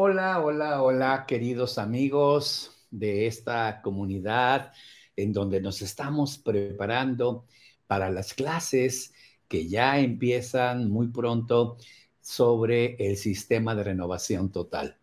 Hola, 0.00 0.40
hola, 0.40 0.80
hola, 0.80 1.24
queridos 1.26 1.76
amigos 1.76 2.86
de 2.88 3.26
esta 3.26 3.82
comunidad 3.82 4.72
en 5.16 5.32
donde 5.32 5.60
nos 5.60 5.82
estamos 5.82 6.38
preparando 6.38 7.46
para 7.88 8.08
las 8.08 8.32
clases 8.32 9.12
que 9.48 9.66
ya 9.66 9.98
empiezan 9.98 10.88
muy 10.88 11.08
pronto 11.08 11.78
sobre 12.20 12.94
el 13.04 13.16
sistema 13.16 13.74
de 13.74 13.82
renovación 13.82 14.52
total. 14.52 14.96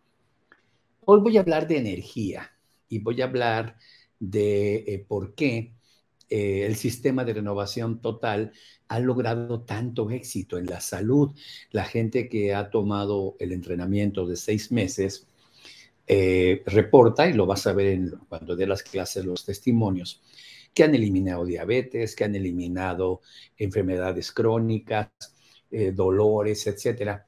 Hoy 1.04 1.20
voy 1.20 1.36
a 1.36 1.40
hablar 1.40 1.68
de 1.68 1.76
energía 1.76 2.50
y 2.88 3.00
voy 3.00 3.20
a 3.20 3.26
hablar 3.26 3.76
de 4.18 4.76
eh, 4.76 5.04
por 5.06 5.34
qué 5.34 5.75
eh, 6.28 6.66
el 6.66 6.76
sistema 6.76 7.24
de 7.24 7.34
renovación 7.34 8.00
total 8.00 8.52
ha 8.88 8.98
logrado 8.98 9.62
tanto 9.62 10.10
éxito 10.10 10.58
en 10.58 10.66
la 10.66 10.80
salud. 10.80 11.34
La 11.70 11.84
gente 11.84 12.28
que 12.28 12.54
ha 12.54 12.70
tomado 12.70 13.36
el 13.38 13.52
entrenamiento 13.52 14.26
de 14.26 14.36
seis 14.36 14.72
meses 14.72 15.28
eh, 16.06 16.62
reporta, 16.66 17.28
y 17.28 17.32
lo 17.32 17.46
vas 17.46 17.66
a 17.66 17.72
ver 17.72 17.86
en, 17.86 18.10
cuando 18.28 18.56
dé 18.56 18.66
las 18.66 18.82
clases, 18.82 19.24
los 19.24 19.44
testimonios, 19.44 20.22
que 20.74 20.84
han 20.84 20.94
eliminado 20.94 21.44
diabetes, 21.44 22.14
que 22.14 22.24
han 22.24 22.34
eliminado 22.34 23.22
enfermedades 23.56 24.32
crónicas, 24.32 25.08
eh, 25.70 25.92
dolores, 25.92 26.66
etc. 26.66 27.22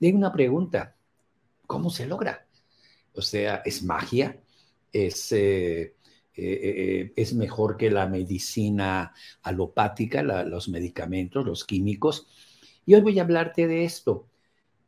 Y 0.00 0.12
una 0.12 0.32
pregunta, 0.32 0.96
¿cómo 1.66 1.90
se 1.90 2.06
logra? 2.06 2.46
O 3.14 3.22
sea, 3.22 3.62
¿es 3.64 3.82
magia? 3.82 4.40
¿Es 4.92 5.32
eh, 6.34 6.60
eh, 6.62 7.12
es 7.16 7.34
mejor 7.34 7.76
que 7.76 7.90
la 7.90 8.06
medicina 8.06 9.12
alopática, 9.42 10.22
los 10.22 10.68
medicamentos, 10.68 11.44
los 11.44 11.64
químicos. 11.64 12.26
Y 12.86 12.94
hoy 12.94 13.00
voy 13.02 13.18
a 13.18 13.22
hablarte 13.22 13.66
de 13.66 13.84
esto. 13.84 14.28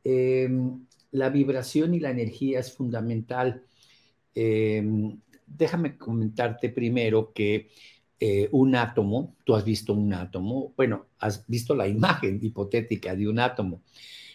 Em, 0.04 0.86
la 1.10 1.28
vibración 1.30 1.94
y 1.94 2.00
la 2.00 2.10
energía 2.10 2.60
es 2.60 2.72
fundamental. 2.72 3.64
Em, 4.34 5.20
déjame 5.46 5.98
comentarte 5.98 6.70
primero 6.70 7.32
que 7.32 7.70
eh, 8.20 8.48
un 8.52 8.76
átomo, 8.76 9.36
tú 9.44 9.54
has 9.56 9.64
visto 9.64 9.92
un 9.94 10.12
átomo, 10.14 10.72
bueno, 10.76 11.06
has 11.18 11.44
visto 11.48 11.74
la 11.74 11.88
imagen 11.88 12.38
hipotética 12.40 13.16
de 13.16 13.28
un 13.28 13.40
átomo. 13.40 13.82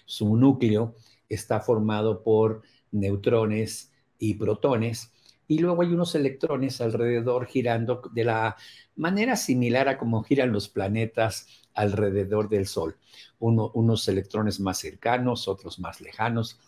Su 0.06 0.36
núcleo 0.36 0.96
está 1.30 1.62
formado 1.62 2.22
por 2.24 2.64
neutrones 2.92 3.94
y 4.20 4.34
protones 4.34 5.12
y 5.48 5.60
luego 5.60 5.82
hay 5.82 5.90
unos 5.90 6.14
electrones 6.16 6.82
alrededor 6.82 7.48
girando 7.48 8.02
de 8.14 8.24
la 8.26 8.56
manera 8.96 9.36
similar 9.36 9.88
a 9.88 9.98
como 9.98 10.24
giran 10.24 10.52
los 10.52 10.70
planetas 10.70 11.48
alrededor 11.74 12.50
del 12.50 12.68
Sol. 12.68 12.98
unos 13.40 14.08
electrones 14.08 14.60
más 14.60 14.80
cercanos, 14.80 15.48
otros 15.48 15.80
más 15.80 16.02
lejanos. 16.02 16.60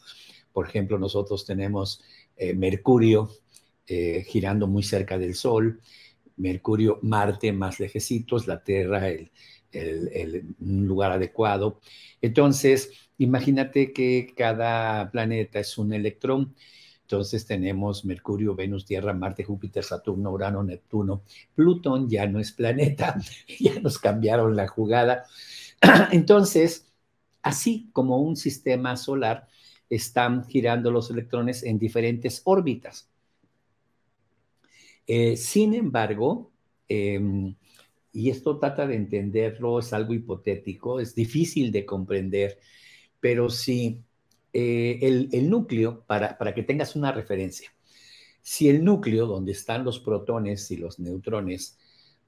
Por 0.54 0.68
ejemplo, 0.68 0.98
nosotros 1.00 1.46
tenemos 1.46 2.02
eh, 2.38 2.54
Mercurio 2.54 3.30
eh, 3.88 4.24
girando 4.28 4.68
muy 4.68 4.84
cerca 4.84 5.18
del 5.18 5.36
Sol, 5.36 5.82
Mercurio, 6.38 7.00
Marte 7.02 7.52
más 7.52 7.80
lejecitos, 7.80 8.48
la 8.48 8.64
Tierra, 8.64 9.10
el, 9.10 9.32
un 10.60 10.88
lugar 10.88 11.12
adecuado. 11.12 11.80
Entonces, 12.22 12.92
imagínate 13.18 13.94
que 13.94 14.34
cada 14.38 15.12
planeta 15.12 15.60
es 15.60 15.78
un 15.78 15.94
electrón 15.94 16.56
entonces 17.10 17.48
tenemos 17.48 18.06
Mercurio, 18.06 18.54
Venus, 18.54 18.86
Tierra, 18.86 19.16
Marte, 19.16 19.44
Júpiter, 19.44 19.84
Saturno, 19.84 20.30
Urano, 20.30 20.62
Neptuno. 20.62 21.24
Plutón 21.56 22.08
ya 22.08 22.28
no 22.28 22.40
es 22.40 22.52
planeta, 22.52 23.20
ya 23.60 23.80
nos 23.80 23.98
cambiaron 23.98 24.56
la 24.56 24.68
jugada. 24.68 25.26
Entonces, 26.12 26.88
así 27.42 27.90
como 27.94 28.20
un 28.20 28.36
sistema 28.36 28.96
solar, 28.96 29.48
están 29.90 30.46
girando 30.46 30.92
los 30.92 31.10
electrones 31.10 31.64
en 31.64 31.80
diferentes 31.80 32.44
órbitas. 32.44 33.10
Eh, 35.08 35.36
sin 35.36 35.74
embargo, 35.74 36.52
em, 36.88 37.56
y 38.14 38.30
esto 38.30 38.60
trata 38.60 38.86
de 38.86 38.96
entenderlo, 38.96 39.80
es 39.80 39.94
algo 39.94 40.14
hipotético, 40.14 41.00
es 41.00 41.16
difícil 41.16 41.72
de 41.72 41.88
comprender, 41.88 42.60
pero 43.20 43.50
si 43.50 44.04
eh, 44.52 45.00
el, 45.32 45.50
núcleo, 45.50 46.04
para, 46.08 46.54
que 46.56 46.64
tengas 46.64 46.96
una 46.96 47.12
referencia, 47.12 47.72
si 48.42 48.68
el 48.68 48.84
núcleo 48.84 49.28
donde 49.28 49.52
están 49.52 49.84
los 49.84 50.00
protones 50.00 50.72
y 50.72 50.78
los 50.78 51.00
neutrones 51.00 51.78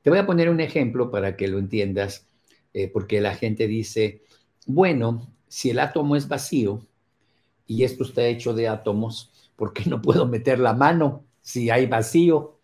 Te 0.01 0.09
voy 0.09 0.19
a 0.19 0.25
poner 0.25 0.49
un 0.49 0.59
ejemplo 0.59 1.11
para 1.11 1.35
que 1.35 1.47
lo 1.47 1.59
entiendas, 1.59 2.27
eh, 2.73 2.87
porque 2.87 3.21
la 3.21 3.35
gente 3.35 3.67
dice, 3.67 4.21
bueno, 4.65 5.31
si 5.47 5.69
el 5.69 5.79
átomo 5.79 6.15
es 6.15 6.27
vacío 6.27 6.87
y 7.67 7.83
esto 7.83 8.03
está 8.03 8.25
hecho 8.25 8.53
de 8.53 8.67
átomos, 8.67 9.31
¿por 9.55 9.73
qué 9.73 9.85
no 9.89 10.01
puedo 10.01 10.25
meter 10.27 10.59
la 10.59 10.73
mano 10.73 11.25
si 11.41 11.69
hay 11.69 11.85
vacío? 11.85 12.57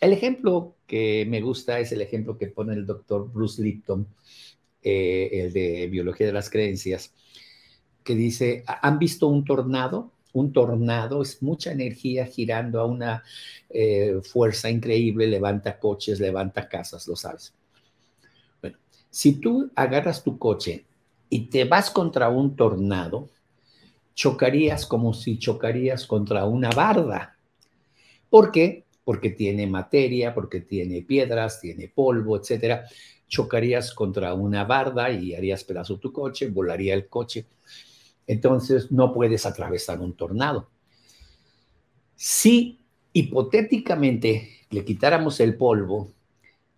El 0.00 0.12
ejemplo 0.12 0.76
que 0.86 1.26
me 1.28 1.40
gusta 1.40 1.80
es 1.80 1.90
el 1.92 2.02
ejemplo 2.02 2.38
que 2.38 2.46
pone 2.48 2.74
el 2.74 2.86
doctor 2.86 3.30
Bruce 3.32 3.62
Lipton, 3.62 4.06
eh, 4.82 5.30
el 5.32 5.52
de 5.52 5.88
biología 5.88 6.26
de 6.26 6.32
las 6.32 6.50
creencias, 6.50 7.12
que 8.04 8.14
dice, 8.14 8.62
¿han 8.66 8.98
visto 8.98 9.26
un 9.26 9.44
tornado? 9.44 10.12
Un 10.34 10.52
tornado, 10.52 11.22
es 11.22 11.42
mucha 11.42 11.72
energía 11.72 12.26
girando 12.26 12.80
a 12.80 12.86
una 12.86 13.22
eh, 13.70 14.20
fuerza 14.22 14.68
increíble, 14.68 15.26
levanta 15.26 15.78
coches, 15.78 16.20
levanta 16.20 16.68
casas, 16.68 17.08
lo 17.08 17.16
sabes. 17.16 17.54
Bueno, 18.60 18.76
si 19.10 19.40
tú 19.40 19.70
agarras 19.74 20.22
tu 20.22 20.36
coche 20.38 20.84
y 21.30 21.46
te 21.46 21.64
vas 21.64 21.90
contra 21.90 22.28
un 22.28 22.56
tornado, 22.56 23.30
chocarías 24.14 24.86
como 24.86 25.14
si 25.14 25.38
chocarías 25.38 26.06
contra 26.06 26.44
una 26.46 26.70
barda. 26.70 27.36
¿Por 28.28 28.50
qué? 28.50 28.84
Porque 29.04 29.30
tiene 29.30 29.66
materia, 29.66 30.34
porque 30.34 30.60
tiene 30.60 31.02
piedras, 31.02 31.60
tiene 31.60 31.88
polvo, 31.88 32.36
etcétera. 32.36 32.86
Chocarías 33.28 33.94
contra 33.94 34.34
una 34.34 34.64
barda 34.64 35.10
y 35.10 35.34
harías 35.34 35.62
pedazo 35.62 35.98
tu 35.98 36.12
coche, 36.12 36.48
volaría 36.48 36.94
el 36.94 37.08
coche. 37.08 37.46
Entonces 38.26 38.90
no 38.90 39.12
puedes 39.12 39.46
atravesar 39.46 40.00
un 40.00 40.14
tornado. 40.14 40.70
Si 42.16 42.80
hipotéticamente 43.12 44.50
le 44.70 44.84
quitáramos 44.84 45.40
el 45.40 45.56
polvo, 45.56 46.12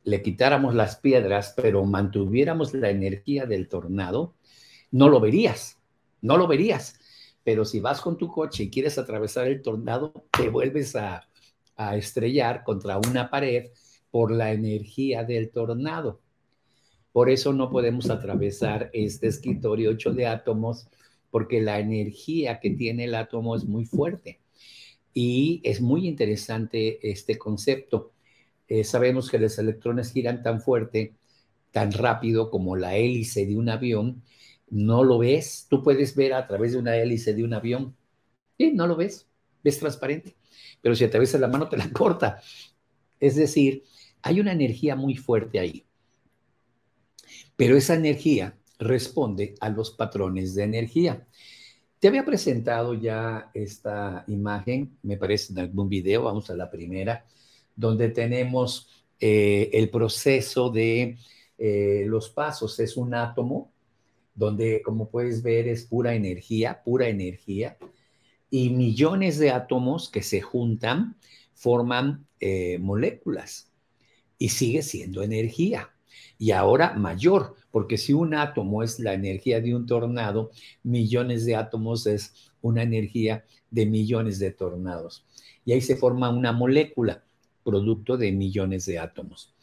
le 0.04 0.22
quitáramos 0.22 0.74
las 0.74 0.96
piedras, 0.96 1.54
pero 1.56 1.84
mantuviéramos 1.84 2.74
la 2.74 2.90
energía 2.90 3.46
del 3.46 3.68
tornado, 3.68 4.34
no 4.90 5.08
lo 5.08 5.20
verías, 5.20 5.78
no 6.20 6.36
lo 6.36 6.46
verías. 6.46 6.98
Pero 7.42 7.64
si 7.64 7.80
vas 7.80 8.00
con 8.00 8.16
tu 8.16 8.28
coche 8.28 8.64
y 8.64 8.70
quieres 8.70 8.98
atravesar 8.98 9.46
el 9.46 9.62
tornado, 9.62 10.12
te 10.30 10.48
vuelves 10.48 10.96
a, 10.96 11.28
a 11.76 11.96
estrellar 11.96 12.64
contra 12.64 12.98
una 12.98 13.30
pared 13.30 13.70
por 14.10 14.30
la 14.30 14.52
energía 14.52 15.24
del 15.24 15.50
tornado. 15.50 16.20
Por 17.12 17.30
eso 17.30 17.52
no 17.52 17.70
podemos 17.70 18.10
atravesar 18.10 18.90
este 18.92 19.26
escritorio 19.28 19.92
hecho 19.92 20.12
de 20.12 20.26
átomos, 20.26 20.88
porque 21.36 21.60
la 21.60 21.78
energía 21.78 22.60
que 22.60 22.70
tiene 22.70 23.04
el 23.04 23.14
átomo 23.14 23.54
es 23.56 23.66
muy 23.66 23.84
fuerte. 23.84 24.40
Y 25.12 25.60
es 25.64 25.82
muy 25.82 26.08
interesante 26.08 26.98
este 27.10 27.36
concepto. 27.36 28.14
Eh, 28.68 28.84
sabemos 28.84 29.30
que 29.30 29.38
los 29.38 29.58
electrones 29.58 30.12
giran 30.12 30.42
tan 30.42 30.62
fuerte, 30.62 31.12
tan 31.72 31.92
rápido 31.92 32.50
como 32.50 32.74
la 32.74 32.96
hélice 32.96 33.44
de 33.44 33.54
un 33.54 33.68
avión. 33.68 34.22
No 34.70 35.04
lo 35.04 35.18
ves. 35.18 35.66
Tú 35.68 35.82
puedes 35.82 36.16
ver 36.16 36.32
a 36.32 36.46
través 36.46 36.72
de 36.72 36.78
una 36.78 36.96
hélice 36.96 37.34
de 37.34 37.44
un 37.44 37.52
avión. 37.52 37.94
Sí, 38.56 38.72
no 38.72 38.86
lo 38.86 38.96
ves. 38.96 39.28
Ves 39.62 39.78
transparente. 39.78 40.36
Pero 40.80 40.96
si 40.96 41.04
ves 41.06 41.34
la 41.34 41.48
mano, 41.48 41.68
te 41.68 41.76
la 41.76 41.90
corta. 41.92 42.40
Es 43.20 43.36
decir, 43.36 43.84
hay 44.22 44.40
una 44.40 44.52
energía 44.52 44.96
muy 44.96 45.16
fuerte 45.16 45.58
ahí. 45.58 45.84
Pero 47.56 47.76
esa 47.76 47.94
energía 47.94 48.56
responde 48.78 49.54
a 49.60 49.68
los 49.68 49.90
patrones 49.90 50.54
de 50.54 50.64
energía. 50.64 51.26
Te 51.98 52.08
había 52.08 52.24
presentado 52.24 52.94
ya 52.94 53.50
esta 53.54 54.24
imagen, 54.28 54.98
me 55.02 55.16
parece 55.16 55.52
en 55.52 55.60
algún 55.60 55.88
video, 55.88 56.24
vamos 56.24 56.50
a 56.50 56.54
la 56.56 56.70
primera, 56.70 57.24
donde 57.74 58.10
tenemos 58.10 58.88
eh, 59.18 59.70
el 59.72 59.88
proceso 59.88 60.70
de 60.70 61.16
eh, 61.58 62.04
los 62.06 62.28
pasos. 62.28 62.78
Es 62.80 62.96
un 62.96 63.14
átomo 63.14 63.72
donde, 64.34 64.82
como 64.82 65.08
puedes 65.08 65.42
ver, 65.42 65.68
es 65.68 65.84
pura 65.84 66.14
energía, 66.14 66.82
pura 66.84 67.08
energía, 67.08 67.78
y 68.50 68.70
millones 68.70 69.38
de 69.38 69.50
átomos 69.50 70.10
que 70.10 70.22
se 70.22 70.40
juntan 70.40 71.16
forman 71.54 72.26
eh, 72.38 72.78
moléculas 72.78 73.72
y 74.38 74.50
sigue 74.50 74.82
siendo 74.82 75.22
energía 75.22 75.95
y 76.38 76.50
ahora 76.50 76.94
mayor, 76.94 77.54
porque 77.70 77.98
si 77.98 78.12
un 78.12 78.34
átomo 78.34 78.82
es 78.82 78.98
la 78.98 79.14
energía 79.14 79.60
de 79.60 79.74
un 79.74 79.86
tornado, 79.86 80.50
millones 80.82 81.44
de 81.46 81.56
átomos 81.56 82.06
es 82.06 82.52
una 82.60 82.82
energía 82.82 83.44
de 83.70 83.86
millones 83.86 84.38
de 84.38 84.50
tornados. 84.50 85.24
Y 85.64 85.72
ahí 85.72 85.80
se 85.80 85.96
forma 85.96 86.30
una 86.30 86.52
molécula, 86.52 87.24
producto 87.64 88.16
de 88.16 88.32
millones 88.32 88.86
de 88.86 88.98
átomos. 88.98 89.54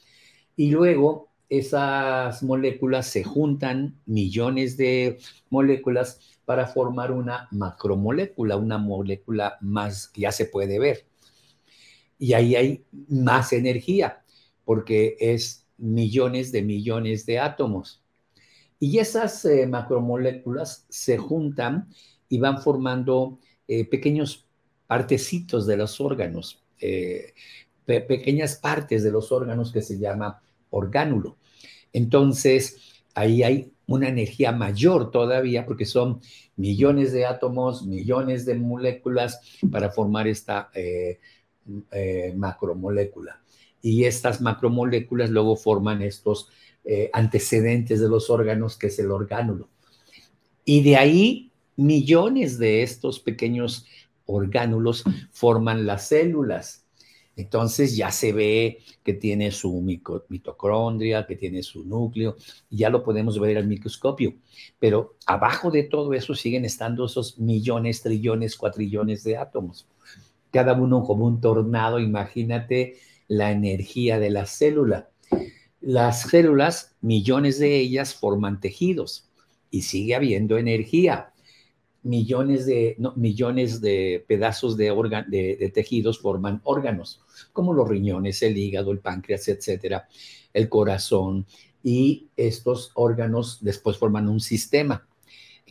Y 0.56 0.72
luego 0.72 1.30
esas 1.50 2.42
moléculas 2.44 3.08
se 3.08 3.24
juntan, 3.24 4.00
millones 4.06 4.78
de 4.78 5.20
moléculas, 5.50 6.20
para 6.46 6.68
formar 6.68 7.12
una 7.12 7.48
macromolécula, 7.52 8.58
una 8.58 8.78
molécula 8.78 9.58
más 9.62 10.08
que 10.10 10.22
ya 10.22 10.32
se 10.32 10.46
puede 10.46 10.78
ver. 10.78 11.06
Y 12.20 12.34
ahí 12.34 12.56
hay 12.56 12.86
más 13.08 13.54
energía, 13.54 14.24
porque 14.66 15.16
es 15.20 15.63
millones 15.84 16.52
de 16.52 16.62
millones 16.62 17.26
de 17.26 17.40
átomos. 17.40 18.02
Y 18.80 19.00
esas 19.00 19.44
eh, 19.46 19.68
macromoléculas 19.68 20.86
se 20.90 21.18
juntan 21.18 21.90
y 22.30 22.40
van 22.40 22.62
formando 22.62 23.40
eh, 23.68 23.86
pequeños 23.86 24.48
partecitos 24.88 25.68
de 25.68 25.78
los 25.78 26.00
órganos, 26.00 26.64
eh, 26.80 27.34
pequeñas 27.86 28.56
partes 28.56 29.04
de 29.04 29.12
los 29.12 29.32
órganos 29.32 29.72
que 29.72 29.82
se 29.82 30.00
llama 30.00 30.42
orgánulo. 30.70 31.38
Entonces, 31.92 33.04
ahí 33.14 33.44
hay 33.44 33.72
una 33.86 34.08
energía 34.08 34.52
mayor 34.52 35.12
todavía 35.12 35.66
porque 35.66 35.86
son 35.86 36.22
millones 36.56 37.12
de 37.12 37.26
átomos, 37.26 37.86
millones 37.86 38.46
de 38.46 38.56
moléculas 38.56 39.42
para 39.70 39.92
formar 39.92 40.28
esta 40.28 40.72
macromolécula 42.36 43.43
y 43.84 44.06
estas 44.06 44.42
macromoléculas 44.42 45.30
luego 45.30 45.58
forman 45.58 46.02
estos 46.02 46.48
eh, 46.86 47.12
antecedentes 47.14 48.00
de 48.00 48.10
los 48.10 48.30
órganos, 48.30 48.78
que 48.78 48.88
es 48.88 48.98
el 48.98 49.12
orgánulo. 49.12 49.68
Y 50.66 50.82
de 50.82 50.96
ahí 50.96 51.52
millones 51.76 52.58
de 52.58 52.82
estos 52.82 53.20
pequeños 53.20 53.86
orgánulos 54.26 55.04
forman 55.32 55.86
las 55.86 56.08
células. 56.08 56.86
Entonces 57.36 57.98
ya 57.98 58.12
se 58.12 58.32
ve 58.32 58.80
que 59.04 59.14
tiene 59.14 59.52
su 59.52 59.82
mitocondria, 60.30 61.26
que 61.26 61.36
tiene 61.36 61.62
su 61.62 61.84
núcleo, 61.84 62.38
ya 62.70 62.90
lo 62.90 63.04
podemos 63.04 63.38
ver 63.38 63.58
al 63.58 63.68
microscopio. 63.68 64.36
Pero 64.80 65.16
abajo 65.26 65.72
de 65.72 65.84
todo 65.84 66.14
eso 66.14 66.36
siguen 66.36 66.64
estando 66.64 67.06
esos 67.06 67.38
millones, 67.38 68.02
trillones, 68.02 68.56
cuatrillones 68.56 69.24
de 69.26 69.36
átomos. 69.36 69.88
Cada 70.52 70.74
uno 70.74 71.04
como 71.04 71.26
un 71.26 71.42
tornado, 71.42 72.00
imagínate 72.00 72.98
la 73.28 73.52
energía 73.52 74.20
de 74.20 74.30
la 74.30 74.46
célula. 74.46 75.10
Las 75.82 76.22
células, 76.22 76.96
millones 77.02 77.60
de 77.60 77.78
ellas, 77.78 78.16
forman 78.16 78.60
tejidos 78.60 79.30
y 79.70 79.82
sigue 79.82 80.16
habiendo 80.16 80.58
energía. 80.58 81.34
Millones 82.04 82.66
de, 82.66 82.98
millones 83.16 83.82
de 83.82 84.24
pedazos 84.28 84.78
de, 84.78 84.94
de, 85.28 85.72
tejidos 85.74 86.20
forman 86.20 86.62
órganos, 86.64 87.22
como 87.54 87.74
los 87.74 87.88
riñones, 87.88 88.42
el 88.44 88.58
hígado, 88.58 88.92
el 88.92 89.00
páncreas, 89.00 89.48
etcétera, 89.48 90.08
el 90.54 90.70
corazón. 90.70 91.46
Y 91.82 92.28
estos 92.38 92.92
órganos 92.94 93.60
después 93.62 93.98
forman 93.98 94.30
un 94.30 94.40
sistema. 94.40 95.08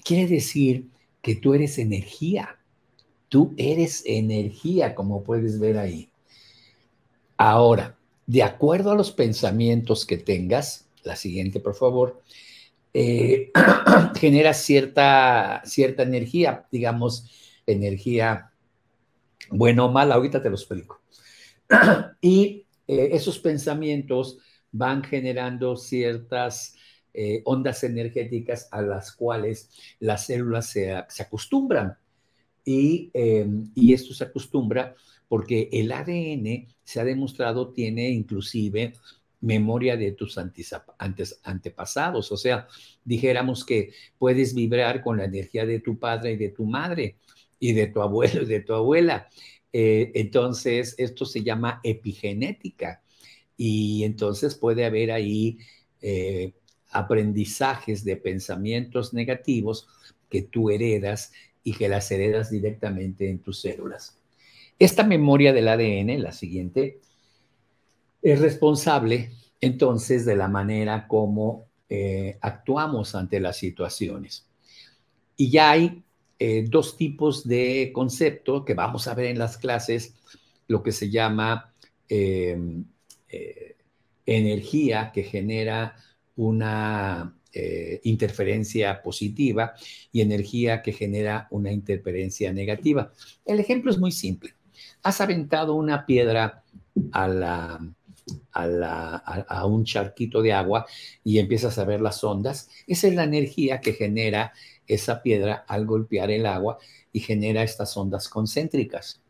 Quiere 0.05 0.27
decir 0.27 0.89
que 1.23 1.37
tú 1.37 1.55
eres 1.55 1.79
energía. 1.79 2.59
Tú 3.29 3.55
eres 3.57 4.03
energía, 4.05 4.95
como 4.95 5.23
puedes 5.23 5.59
ver 5.59 5.79
ahí. 5.79 6.12
Ahora, 7.45 7.97
de 8.25 8.45
acuerdo 8.45 8.93
a 8.93 8.95
los 8.95 9.11
pensamientos 9.11 10.07
que 10.07 10.17
tengas, 10.17 10.87
la 11.03 11.17
siguiente, 11.17 11.59
por 11.59 11.75
favor, 11.75 12.23
eh, 12.95 13.51
genera 14.15 14.55
cierta, 14.55 15.61
cierta 15.65 16.05
energía, 16.05 16.69
digamos, 16.71 17.59
energía 17.67 18.53
buena 19.51 19.87
o 19.87 19.91
mala, 19.91 20.15
ahorita 20.15 20.41
te 20.41 20.51
lo 20.51 20.55
explico. 20.55 21.01
y 22.21 22.65
eh, 22.87 23.09
esos 23.11 23.41
pensamientos 23.41 24.39
van 24.71 25.03
generando 25.03 25.77
ciertas 25.77 26.77
eh, 27.13 27.43
ondas 27.45 27.83
energéticas 27.83 28.69
a 28.71 28.83
las 28.83 29.11
cuales 29.11 29.69
las 29.99 30.27
células 30.27 30.67
se, 30.67 30.93
acostumbran. 30.95 31.99
Y, 32.65 33.11
y 33.75 33.93
esto 33.93 34.15
se 34.15 34.23
acostumbra 34.23 34.95
porque 35.33 35.71
el 35.73 35.93
ADN 35.93 36.69
se 36.85 37.01
ha 37.01 37.05
demostrado 37.05 37.73
tiene 37.73 38.11
inclusive 38.11 38.93
memoria 39.41 39.97
de 39.97 40.13
tus 40.13 40.37
antepasados. 40.37 42.31
O 42.33 42.37
sea, 42.37 42.69
dijéramos 43.03 43.65
que 43.65 43.95
puedes 44.19 44.55
vibrar 44.55 45.01
con 45.01 45.17
la 45.17 45.25
energía 45.25 45.65
de 45.65 45.81
tu 45.81 45.99
padre 45.99 46.33
y 46.33 46.37
de 46.37 46.51
tu 46.51 46.67
madre 46.67 47.17
y 47.59 47.73
de 47.73 47.87
tu 47.87 48.03
abuelo 48.03 48.43
y 48.43 48.45
de 48.45 48.61
tu 48.61 48.75
abuela. 48.75 49.31
Eh, 49.73 50.13
entonces, 50.17 50.95
esto 50.99 51.25
se 51.25 51.43
llama 51.43 51.81
epigenética 51.83 53.03
y 53.57 54.05
entonces 54.05 54.55
puede 54.55 54.85
haber 54.85 55.13
ahí 55.13 55.57
eh, 56.03 56.53
aprendizajes 56.91 58.05
de 58.05 58.19
pensamientos 58.19 59.15
negativos 59.15 59.89
que 60.29 60.43
tú 60.43 60.69
heredas 60.69 61.33
y 61.65 61.73
que 61.73 61.89
las 61.89 62.11
heredas 62.11 62.51
directamente 62.51 63.31
en 63.31 63.39
tus 63.39 63.63
células. 63.63 64.19
Esta 64.83 65.05
memoria 65.05 65.53
del 65.53 65.69
ADN, 65.69 66.21
la 66.21 66.33
siguiente, 66.33 66.99
es 68.21 68.41
responsable 68.41 69.31
entonces 69.61 70.25
de 70.25 70.35
la 70.35 70.49
manera 70.49 71.07
como 71.07 71.69
eh, 71.89 72.37
actuamos 72.41 73.15
ante 73.15 73.39
las 73.39 73.59
situaciones. 73.59 74.45
Y 75.37 75.53
ya 75.53 75.71
hay 75.71 76.03
eh, 76.37 76.65
dos 76.69 76.97
tipos 76.97 77.47
de 77.47 77.93
concepto 77.95 78.65
que 78.65 78.75
vamos 78.75 79.07
a 79.07 79.15
ver 79.15 79.27
en 79.27 79.39
las 79.39 79.57
clases, 79.57 80.17
lo 80.67 80.83
que 80.83 80.91
se 80.91 81.11
llama 81.11 81.73
em, 82.09 82.85
eh, 83.29 83.77
energía 84.27 85.13
que 85.15 85.23
genera 85.23 85.95
una 86.35 87.37
interferencia 88.03 89.03
positiva 89.03 89.75
y 90.11 90.23
energía 90.23 90.81
que 90.83 90.93
genera 90.93 91.47
una 91.51 91.71
interferencia 91.71 92.51
negativa. 92.51 93.13
El 93.45 93.61
ejemplo 93.61 93.91
es 93.91 93.99
muy 93.99 94.11
simple 94.11 94.55
has 95.03 95.21
aventado 95.21 95.75
una 95.75 96.07
piedra 96.07 96.63
a, 97.13 97.79
a, 98.53 99.67
un 99.67 99.85
charquito 99.85 100.43
de 100.43 100.53
agua 100.53 100.87
y 101.25 101.39
empiezas 101.39 101.79
a 101.79 101.85
ver 101.85 102.01
las 102.01 102.23
ondas, 102.23 102.69
esa 102.87 103.09
es 103.09 103.15
la 103.15 103.25
energía 103.25 103.81
que 103.81 103.93
genera 103.95 104.53
esa 104.87 105.23
piedra 105.23 105.65
al 105.67 105.87
golpear 105.87 106.31
el 106.31 106.47
agua 106.47 106.79
y 107.13 107.21
genera 107.21 107.63
estas 107.63 107.97
ondas 107.97 108.29
concéntricas. 108.29 109.21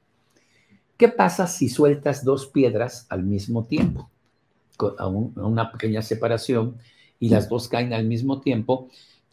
¿Qué 0.97 1.09
pasa 1.09 1.47
si 1.47 1.69
sueltas 1.69 2.25
dos 2.25 2.47
piedras 2.47 3.07
al 3.09 3.23
mismo 3.25 3.65
tiempo? 3.65 4.09
a, 4.99 5.07
una 5.07 5.71
pequeña 5.71 6.03
separación 6.03 6.77
y 7.21 7.29
las 7.29 7.49
dos 7.49 7.69
caen 7.69 7.93
al 7.93 8.05
mismo 8.05 8.41
tiempo, 8.41 8.89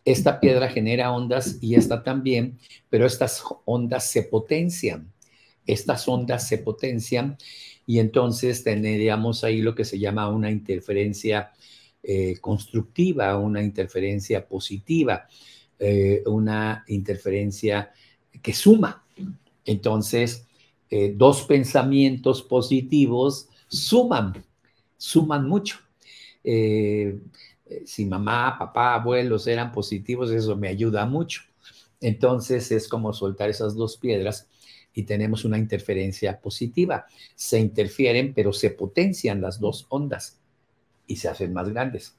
esta 0.05 0.39
piedra 0.39 0.69
genera 0.69 1.11
ondas 1.11 1.57
y 1.61 1.75
esta 1.75 2.03
también, 2.03 2.57
pero 2.89 3.05
estas 3.05 3.43
ondas 3.65 4.05
se 4.05 4.23
potencian. 4.23 5.11
Estas 5.65 6.07
ondas 6.07 6.47
se 6.47 6.57
potencian 6.57 7.37
y 7.85 7.99
entonces 7.99 8.63
tendríamos 8.63 9.43
ahí 9.43 9.61
lo 9.61 9.73
que 9.73 9.83
se 9.83 9.97
llama 9.97 10.29
una 10.29 10.51
interferencia 10.51 11.51
eh, 12.01 12.37
constructiva, 12.39 13.37
una 13.37 13.61
interferencia 13.61 14.47
positiva, 14.47 15.27
eh, 15.77 16.23
una 16.27 16.85
interferencia 16.87 17.91
que 18.41 18.53
suma. 18.53 19.03
Entonces, 19.65 20.45
eh, 20.89 21.13
dos 21.15 21.41
pensamientos 21.43 22.41
positivos 22.41 23.49
suman, 23.67 24.45
suman 24.97 25.47
mucho. 25.47 25.79
si 27.85 28.05
mamá, 28.05 28.57
papá, 28.57 28.95
abuelos 28.95 29.45
eran 29.47 29.71
positivos, 29.71 30.31
eso 30.31 30.55
me 30.55 30.69
ayuda 30.69 31.05
mucho. 31.05 31.41
Entonces 32.01 32.71
es 32.71 32.87
como 32.87 33.13
soltar 33.13 33.49
esas 33.49 33.75
dos 33.75 33.97
piedras 33.97 34.47
y 34.99 35.03
tenemos 35.03 35.45
una 35.45 35.57
interferencia 35.57 36.41
positiva. 36.41 37.05
Se 37.33 37.57
interfieren, 37.57 38.33
pero 38.33 38.51
se 38.51 38.71
potencian 38.71 39.39
las 39.39 39.57
dos 39.57 39.85
ondas 39.87 40.41
y 41.07 41.15
se 41.15 41.29
hacen 41.29 41.53
más 41.53 41.69
grandes. 41.69 42.17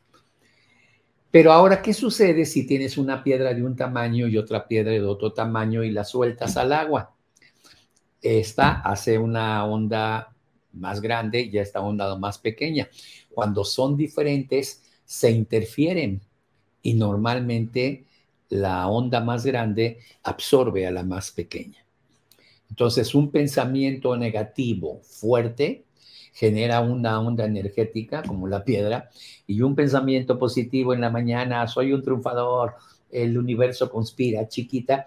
Pero 1.30 1.52
ahora, 1.52 1.82
¿qué 1.82 1.92
sucede 1.92 2.46
si 2.46 2.66
tienes 2.66 2.96
una 2.96 3.22
piedra 3.22 3.52
de 3.52 3.62
un 3.62 3.76
tamaño 3.76 4.26
y 4.28 4.38
otra 4.38 4.66
piedra 4.66 4.92
de 4.92 5.02
otro 5.02 5.34
tamaño 5.34 5.84
y 5.84 5.90
la 5.90 6.04
sueltas 6.04 6.56
al 6.56 6.72
agua? 6.72 7.14
Esta 8.22 8.80
hace 8.80 9.18
una 9.18 9.66
onda 9.66 10.34
más 10.72 11.02
grande 11.02 11.42
y 11.52 11.58
esta 11.58 11.80
onda 11.80 12.16
más 12.16 12.38
pequeña. 12.38 12.88
Cuando 13.30 13.62
son 13.62 13.94
diferentes, 13.94 14.82
se 15.04 15.30
interfieren 15.30 16.22
y 16.80 16.94
normalmente 16.94 18.06
la 18.48 18.88
onda 18.88 19.20
más 19.20 19.44
grande 19.44 19.98
absorbe 20.22 20.86
a 20.86 20.90
la 20.90 21.02
más 21.02 21.30
pequeña. 21.30 21.84
Entonces, 22.70 23.14
un 23.14 23.30
pensamiento 23.30 24.16
negativo 24.16 25.00
fuerte 25.02 25.84
genera 26.32 26.80
una 26.80 27.20
onda 27.20 27.44
energética 27.44 28.22
como 28.22 28.46
la 28.46 28.64
piedra 28.64 29.10
y 29.46 29.60
un 29.62 29.74
pensamiento 29.74 30.38
positivo 30.38 30.94
en 30.94 31.00
la 31.00 31.10
mañana, 31.10 31.66
soy 31.66 31.92
un 31.92 32.02
triunfador, 32.02 32.74
el 33.10 33.36
universo 33.36 33.90
conspira, 33.90 34.48
chiquita, 34.48 35.06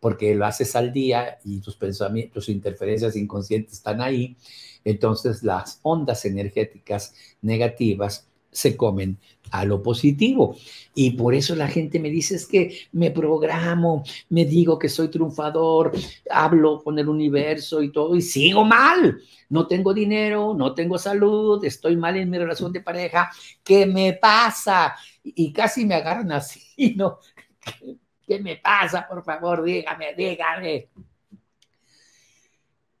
porque 0.00 0.34
lo 0.34 0.46
haces 0.46 0.74
al 0.74 0.92
día 0.92 1.38
y 1.44 1.60
tus 1.60 1.76
pensamientos, 1.76 2.34
tus 2.34 2.48
interferencias 2.48 3.14
inconscientes 3.14 3.74
están 3.74 4.00
ahí, 4.00 4.36
entonces 4.84 5.42
las 5.44 5.78
ondas 5.82 6.24
energéticas 6.24 7.14
negativas 7.42 8.26
se 8.52 8.76
comen 8.76 9.18
a 9.50 9.64
lo 9.64 9.82
positivo. 9.82 10.56
Y 10.94 11.12
por 11.12 11.34
eso 11.34 11.54
la 11.56 11.68
gente 11.68 11.98
me 11.98 12.10
dice 12.10 12.36
es 12.36 12.46
que 12.46 12.86
me 12.92 13.10
programo, 13.10 14.04
me 14.28 14.44
digo 14.44 14.78
que 14.78 14.88
soy 14.88 15.08
triunfador, 15.08 15.92
hablo 16.30 16.82
con 16.82 16.98
el 16.98 17.08
universo 17.08 17.82
y 17.82 17.90
todo 17.90 18.14
y 18.14 18.22
sigo 18.22 18.64
mal. 18.64 19.20
No 19.48 19.66
tengo 19.66 19.92
dinero, 19.92 20.54
no 20.54 20.74
tengo 20.74 20.98
salud, 20.98 21.64
estoy 21.64 21.96
mal 21.96 22.16
en 22.16 22.30
mi 22.30 22.38
relación 22.38 22.72
de 22.72 22.80
pareja. 22.80 23.30
¿Qué 23.62 23.86
me 23.86 24.14
pasa? 24.14 24.94
Y 25.22 25.52
casi 25.52 25.84
me 25.84 25.94
agarran 25.94 26.32
así, 26.32 26.94
¿no? 26.96 27.18
¿Qué 28.26 28.38
me 28.40 28.56
pasa? 28.56 29.06
Por 29.08 29.22
favor, 29.24 29.62
dígame, 29.62 30.14
dígame. 30.14 30.88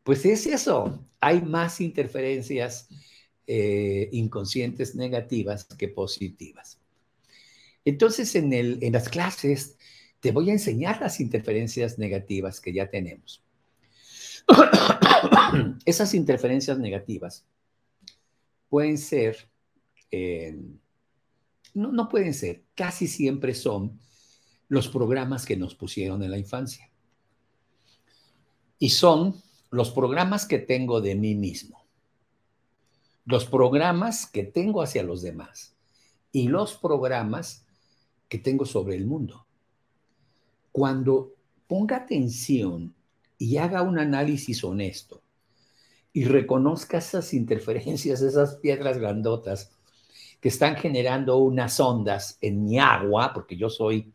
Pues 0.02 0.24
es 0.26 0.46
eso, 0.46 1.06
hay 1.20 1.40
más 1.40 1.80
interferencias 1.80 2.88
eh, 3.46 4.08
inconscientes 4.12 4.94
negativas 4.94 5.64
que 5.64 5.88
positivas. 5.88 6.78
Entonces, 7.84 8.34
en, 8.36 8.92
las 8.92 9.08
clases 9.08 9.76
te 10.20 10.30
voy 10.30 10.50
a 10.50 10.52
enseñar 10.52 11.00
las 11.00 11.18
interferencias 11.18 11.98
negativas 11.98 12.60
que 12.60 12.72
ya 12.72 12.88
tenemos. 12.88 13.42
Esas 15.84 16.14
interferencias 16.14 16.78
negativas 16.78 17.44
pueden 18.68 18.96
ser, 18.96 19.48
eh, 20.12 20.56
no, 21.74 21.90
no 21.90 22.08
pueden 22.08 22.34
ser, 22.34 22.62
casi 22.76 23.08
siempre 23.08 23.54
son 23.54 23.98
los 24.68 24.86
programas 24.86 25.44
que 25.44 25.56
nos 25.56 25.74
pusieron 25.74 26.22
en 26.22 26.30
la 26.30 26.38
infancia. 26.38 26.88
Y 28.78 28.90
son 28.90 29.42
los 29.70 29.90
programas 29.90 30.46
que 30.46 30.60
tengo 30.60 31.00
de 31.00 31.16
mí 31.16 31.34
mismo 31.34 31.81
los 33.24 33.46
programas 33.46 34.26
que 34.26 34.44
tengo 34.44 34.82
hacia 34.82 35.02
los 35.02 35.22
demás 35.22 35.74
y 36.32 36.48
los 36.48 36.74
programas 36.74 37.64
que 38.28 38.38
tengo 38.38 38.64
sobre 38.64 38.96
el 38.96 39.06
mundo. 39.06 39.46
Cuando 40.72 41.34
ponga 41.66 41.96
atención 41.96 42.94
y 43.38 43.58
haga 43.58 43.82
un 43.82 43.98
análisis 43.98 44.64
honesto 44.64 45.22
y 46.12 46.24
reconozca 46.24 46.98
esas 46.98 47.32
interferencias, 47.34 48.22
esas 48.22 48.56
piedras 48.56 48.98
grandotas 48.98 49.70
que 50.40 50.48
están 50.48 50.76
generando 50.76 51.38
unas 51.38 51.78
ondas 51.78 52.36
en 52.40 52.64
mi 52.64 52.78
agua, 52.78 53.32
porque 53.32 53.56
yo 53.56 53.70
soy 53.70 54.12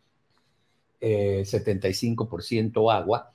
75% 0.99 2.67
eh, 2.69 2.93
agua, 2.93 3.31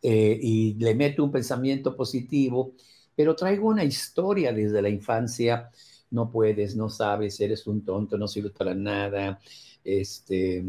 eh, 0.00 0.38
y 0.40 0.74
le 0.74 0.94
meto 0.94 1.24
un 1.24 1.30
pensamiento 1.30 1.96
positivo 1.96 2.72
pero 3.16 3.34
traigo 3.34 3.68
una 3.68 3.84
historia 3.84 4.52
desde 4.52 4.82
la 4.82 4.88
infancia. 4.88 5.70
No 6.10 6.30
puedes, 6.30 6.76
no 6.76 6.88
sabes, 6.88 7.40
eres 7.40 7.66
un 7.66 7.84
tonto, 7.84 8.16
no 8.16 8.28
sirves 8.28 8.52
para 8.52 8.74
nada. 8.74 9.38
Este, 9.82 10.64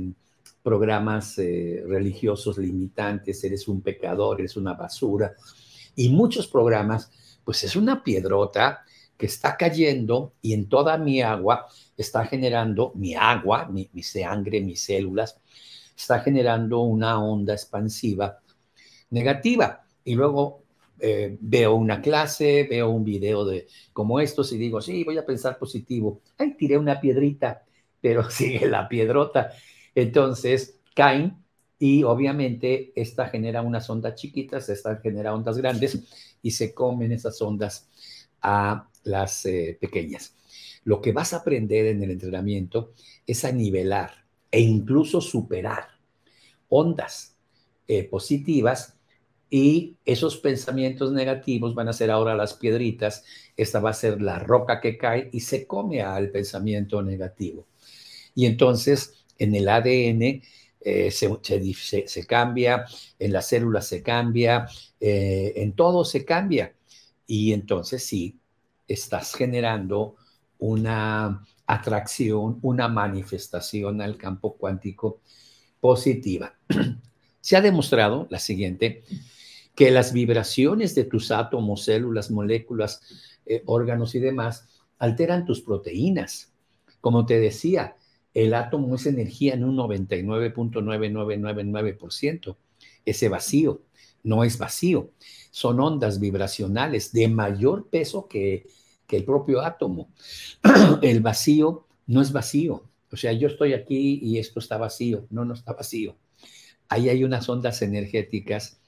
programas 0.65 1.37
eh, 1.37 1.83
religiosos 1.85 2.57
limitantes, 2.57 3.43
eres 3.43 3.67
un 3.67 3.81
pecador, 3.81 4.39
eres 4.39 4.57
una 4.57 4.73
basura. 4.73 5.33
Y 5.95 6.09
muchos 6.09 6.47
programas, 6.47 7.11
pues 7.43 7.63
es 7.63 7.75
una 7.75 8.03
piedrota 8.03 8.83
que 9.17 9.27
está 9.27 9.55
cayendo 9.55 10.33
y 10.41 10.53
en 10.53 10.67
toda 10.67 10.97
mi 10.97 11.21
agua 11.21 11.67
está 11.95 12.25
generando, 12.25 12.91
mi 12.95 13.15
agua, 13.15 13.67
mi, 13.67 13.89
mi 13.93 14.03
sangre, 14.03 14.59
mis 14.61 14.81
células, 14.81 15.39
está 15.95 16.19
generando 16.19 16.81
una 16.81 17.23
onda 17.23 17.53
expansiva 17.53 18.39
negativa. 19.11 19.85
Y 20.03 20.15
luego 20.15 20.64
eh, 20.99 21.37
veo 21.39 21.75
una 21.75 22.01
clase, 22.01 22.67
veo 22.69 22.89
un 22.89 23.03
video 23.03 23.45
de 23.45 23.67
como 23.93 24.19
estos 24.19 24.51
y 24.53 24.57
digo, 24.57 24.81
sí, 24.81 25.03
voy 25.03 25.17
a 25.17 25.25
pensar 25.25 25.57
positivo. 25.57 26.21
Ay, 26.37 26.55
tiré 26.57 26.77
una 26.77 26.99
piedrita, 26.99 27.63
pero 28.01 28.29
sigue 28.29 28.67
la 28.67 28.87
piedrota. 28.87 29.51
Entonces 29.93 30.79
caen 30.93 31.37
y 31.77 32.03
obviamente 32.03 32.93
esta 32.95 33.27
genera 33.27 33.61
unas 33.61 33.89
ondas 33.89 34.15
chiquitas, 34.15 34.69
esta 34.69 34.97
genera 34.97 35.33
ondas 35.33 35.57
grandes 35.57 35.99
y 36.41 36.51
se 36.51 36.73
comen 36.73 37.11
esas 37.11 37.41
ondas 37.41 37.89
a 38.41 38.87
las 39.03 39.45
eh, 39.45 39.77
pequeñas. 39.79 40.33
Lo 40.83 41.01
que 41.01 41.11
vas 41.11 41.33
a 41.33 41.37
aprender 41.37 41.87
en 41.87 42.03
el 42.03 42.11
entrenamiento 42.11 42.93
es 43.25 43.43
a 43.43 43.51
nivelar 43.51 44.25
e 44.51 44.61
incluso 44.61 45.19
superar 45.19 45.87
ondas 46.69 47.35
eh, 47.87 48.03
positivas 48.03 48.95
y 49.49 49.95
esos 50.05 50.37
pensamientos 50.37 51.11
negativos 51.11 51.75
van 51.75 51.87
a 51.87 51.93
ser 51.93 52.11
ahora 52.11 52.35
las 52.35 52.55
piedritas, 52.55 53.23
esta 53.55 53.79
va 53.79 53.91
a 53.91 53.93
ser 53.93 54.21
la 54.21 54.39
roca 54.39 54.81
que 54.81 54.97
cae 54.97 55.29
y 55.31 55.39
se 55.41 55.67
come 55.67 56.01
al 56.01 56.29
pensamiento 56.29 57.01
negativo. 57.01 57.65
Y 58.33 58.45
entonces 58.45 59.25
en 59.37 59.55
el 59.55 59.69
ADN 59.69 60.41
eh, 60.81 61.11
se, 61.11 62.25
cambia, 62.27 62.85
en 63.17 63.33
las 63.33 63.47
células 63.47 63.87
se 63.87 64.03
cambia, 64.03 64.67
eh, 64.99 65.53
en 65.55 65.73
todo 65.73 66.05
se 66.05 66.25
cambia. 66.25 66.75
Y 67.27 67.53
entonces 67.53 68.03
sí, 68.05 68.39
estás 68.87 69.33
generando 69.33 70.15
una 70.59 71.43
atracción, 71.65 72.59
una 72.61 72.87
manifestación 72.87 74.01
al 74.01 74.17
campo 74.17 74.55
cuántico 74.55 75.21
positiva. 75.79 76.53
Se 77.41 77.55
ha 77.55 77.61
demostrado 77.61 78.27
la 78.31 78.39
siguiente, 78.39 79.03
que 79.75 79.91
las 79.91 80.13
vibraciones 80.13 80.95
de 80.95 81.03
tus 81.03 81.29
átomos, 81.31 81.83
células, 81.83 82.31
moléculas, 82.31 83.01
eh, 83.45 83.61
órganos 83.65 84.15
y 84.15 84.19
demás 84.19 84.69
alteran 84.97 85.45
tus 85.45 85.59
proteínas. 85.61 86.53
Como 87.01 87.25
te 87.25 87.37
decía, 87.39 87.97
el 88.33 88.53
átomo 88.53 88.95
es 88.95 89.05
energía 89.05 89.53
en 89.53 89.65
un 89.65 89.77
99.9999%. 89.77 92.55
Ese 93.05 93.29
vacío 93.29 93.81
no 94.23 94.43
es 94.43 94.57
vacío, 94.57 95.11
son 95.51 95.79
ondas 95.79 96.19
vibracionales 96.19 97.13
de 97.13 97.27
mayor 97.27 97.87
peso 97.89 98.27
que, 98.27 98.65
que 99.05 99.17
el 99.17 99.25
propio 99.25 99.61
átomo. 99.61 100.09
el 101.03 101.19
vacío 101.19 101.85
no 102.07 102.21
es 102.21 102.31
vacío. 102.31 102.83
O 103.11 103.17
sea, 103.17 103.33
yo 103.33 103.47
estoy 103.47 103.73
aquí 103.73 104.19
y 104.21 104.39
esto 104.39 104.59
está 104.59 104.77
vacío. 104.77 105.27
No, 105.29 105.45
no 105.45 105.53
está 105.53 105.73
vacío. 105.73 106.15
ahí 106.89 107.09
hay 107.09 107.23
unas 107.23 107.47
ondas 107.49 107.81
energéticas 107.81 108.79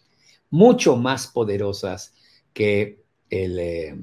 mucho 0.50 0.96
más 0.96 1.28
poderosas 1.28 2.14
que, 2.54 3.04
el, 3.30 3.60
eh, 3.60 3.96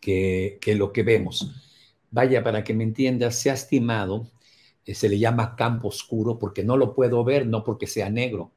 que, 0.00 0.74
lo 0.76 0.92
que 0.92 1.02
vemos. 1.02 1.50
Vaya, 2.10 2.42
para 2.42 2.62
que 2.64 2.74
me 2.74 2.84
entiendas, 2.84 3.36
se 3.36 3.50
ha 3.50 3.54
estimado, 3.54 4.28
eh, 4.84 4.94
se 4.94 5.08
le 5.08 5.18
llama 5.18 5.56
campo 5.56 5.88
oscuro 5.88 6.38
porque 6.38 6.64
no 6.64 6.76
lo 6.76 6.94
puedo 6.94 7.24
ver, 7.24 7.46
no 7.46 7.64
porque 7.64 7.86
sea 7.86 8.10
negro. 8.10 8.52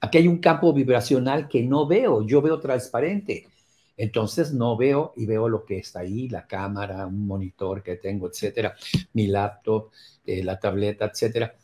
Aquí 0.00 0.18
hay 0.18 0.28
un 0.28 0.38
campo 0.38 0.72
vibracional 0.72 1.48
que 1.48 1.62
no 1.62 1.86
veo, 1.86 2.26
yo 2.26 2.42
veo 2.42 2.60
transparente. 2.60 3.48
Entonces 3.96 4.52
no 4.52 4.76
veo 4.76 5.12
y 5.16 5.24
veo 5.24 5.48
lo 5.48 5.64
que 5.64 5.78
está 5.78 6.00
ahí, 6.00 6.28
la 6.28 6.46
cámara, 6.46 7.06
un 7.06 7.26
monitor 7.26 7.82
que 7.82 7.96
tengo, 7.96 8.28
etcétera, 8.28 8.74
mi 9.12 9.28
laptop, 9.28 9.90
eh, 10.26 10.42
la 10.42 10.58
tableta, 10.58 11.06
etcétera. 11.06 11.54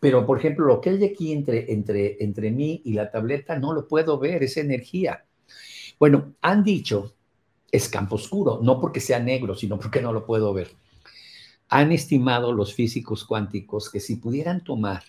Pero, 0.00 0.24
por 0.26 0.38
ejemplo, 0.38 0.66
lo 0.66 0.80
que 0.80 0.90
hay 0.90 1.04
aquí 1.04 1.32
entre, 1.32 1.72
entre, 1.72 2.16
entre 2.24 2.50
mí 2.50 2.80
y 2.84 2.94
la 2.94 3.10
tableta 3.10 3.58
no 3.58 3.74
lo 3.74 3.86
puedo 3.86 4.18
ver, 4.18 4.42
es 4.42 4.56
energía. 4.56 5.26
Bueno, 5.98 6.34
han 6.40 6.64
dicho, 6.64 7.14
es 7.70 7.88
campo 7.88 8.16
oscuro, 8.16 8.60
no 8.62 8.80
porque 8.80 9.00
sea 9.00 9.20
negro, 9.20 9.54
sino 9.54 9.78
porque 9.78 10.00
no 10.00 10.12
lo 10.12 10.24
puedo 10.24 10.52
ver. 10.54 10.68
Han 11.68 11.92
estimado 11.92 12.52
los 12.52 12.74
físicos 12.74 13.24
cuánticos 13.24 13.90
que 13.90 14.00
si 14.00 14.16
pudieran 14.16 14.64
tomar 14.64 15.02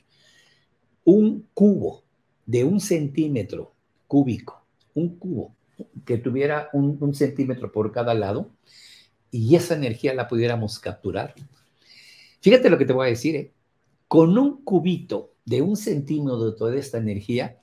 un 1.06 1.48
cubo 1.54 2.04
de 2.46 2.66
un 2.66 2.82
centímetro 2.82 3.74
cúbico, 4.08 4.66
un 4.94 5.18
cubo 5.18 5.56
que 6.06 6.18
tuviera 6.18 6.70
un, 6.74 6.98
un 7.00 7.16
centímetro 7.16 7.72
por 7.72 7.92
cada 7.94 8.14
lado, 8.14 8.50
y 9.32 9.56
esa 9.56 9.76
energía 9.76 10.14
la 10.14 10.28
pudiéramos 10.28 10.78
capturar. 10.78 11.34
Fíjate 12.42 12.70
lo 12.70 12.78
que 12.78 12.86
te 12.86 12.94
voy 12.94 13.08
a 13.08 13.10
decir, 13.10 13.36
¿eh? 13.38 13.52
Con 14.12 14.38
un 14.38 14.62
cubito 14.66 15.36
de 15.46 15.62
un 15.62 15.78
centímetro 15.78 16.52
de 16.52 16.58
toda 16.58 16.76
esta 16.76 16.98
energía, 16.98 17.62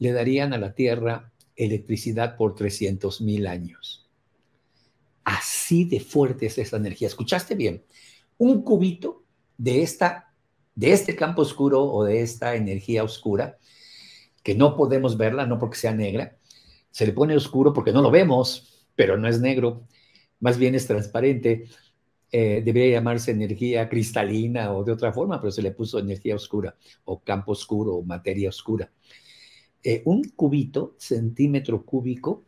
le 0.00 0.10
darían 0.10 0.52
a 0.52 0.58
la 0.58 0.74
Tierra 0.74 1.30
electricidad 1.54 2.36
por 2.36 2.56
300 2.56 3.20
mil 3.20 3.46
años. 3.46 4.10
Así 5.22 5.84
de 5.84 6.00
fuerte 6.00 6.46
es 6.46 6.58
esa 6.58 6.78
energía. 6.78 7.06
¿Escuchaste 7.06 7.54
bien? 7.54 7.84
Un 8.38 8.62
cubito 8.62 9.22
de, 9.56 9.82
esta, 9.82 10.34
de 10.74 10.90
este 10.90 11.14
campo 11.14 11.42
oscuro 11.42 11.84
o 11.84 12.02
de 12.02 12.22
esta 12.22 12.56
energía 12.56 13.04
oscura, 13.04 13.58
que 14.42 14.56
no 14.56 14.74
podemos 14.74 15.16
verla, 15.16 15.46
no 15.46 15.60
porque 15.60 15.78
sea 15.78 15.94
negra, 15.94 16.36
se 16.90 17.06
le 17.06 17.12
pone 17.12 17.36
oscuro 17.36 17.72
porque 17.72 17.92
no 17.92 18.02
lo 18.02 18.10
vemos, 18.10 18.84
pero 18.96 19.16
no 19.16 19.28
es 19.28 19.40
negro, 19.40 19.86
más 20.40 20.58
bien 20.58 20.74
es 20.74 20.88
transparente 20.88 21.66
eh, 22.36 22.62
debería 22.64 22.98
llamarse 22.98 23.30
energía 23.30 23.88
cristalina 23.88 24.72
o 24.72 24.82
de 24.82 24.90
otra 24.90 25.12
forma, 25.12 25.40
pero 25.40 25.52
se 25.52 25.62
le 25.62 25.70
puso 25.70 26.00
energía 26.00 26.34
oscura 26.34 26.74
o 27.04 27.20
campo 27.20 27.52
oscuro 27.52 27.94
o 27.94 28.02
materia 28.02 28.48
oscura. 28.48 28.90
Eh, 29.84 30.02
un 30.04 30.24
cubito, 30.30 30.96
centímetro 30.98 31.84
cúbico, 31.84 32.42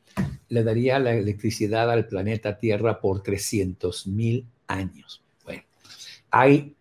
le 0.48 0.64
daría 0.64 0.98
la 0.98 1.14
electricidad 1.14 1.88
al 1.88 2.08
planeta 2.08 2.58
Tierra 2.58 3.00
por 3.00 3.22
300 3.22 4.08
mil 4.08 4.48
años. 4.66 5.22
Bueno, 5.44 5.62
hay, 6.32 6.74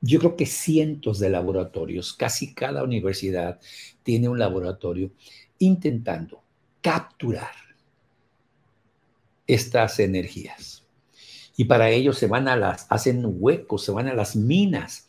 yo 0.00 0.18
creo 0.18 0.34
que 0.34 0.46
cientos 0.46 1.20
de 1.20 1.30
laboratorios, 1.30 2.12
casi 2.12 2.54
cada 2.54 2.82
universidad 2.82 3.60
tiene 4.02 4.28
un 4.28 4.40
laboratorio 4.40 5.12
intentando 5.60 6.42
capturar 6.82 7.54
estas 9.46 10.00
energías 10.00 10.85
y 11.56 11.64
para 11.64 11.90
ello 11.90 12.12
se 12.12 12.26
van 12.26 12.48
a 12.48 12.56
las, 12.56 12.86
hacen 12.90 13.22
huecos, 13.24 13.84
se 13.84 13.92
van 13.92 14.08
a 14.08 14.14
las 14.14 14.36
minas 14.36 15.06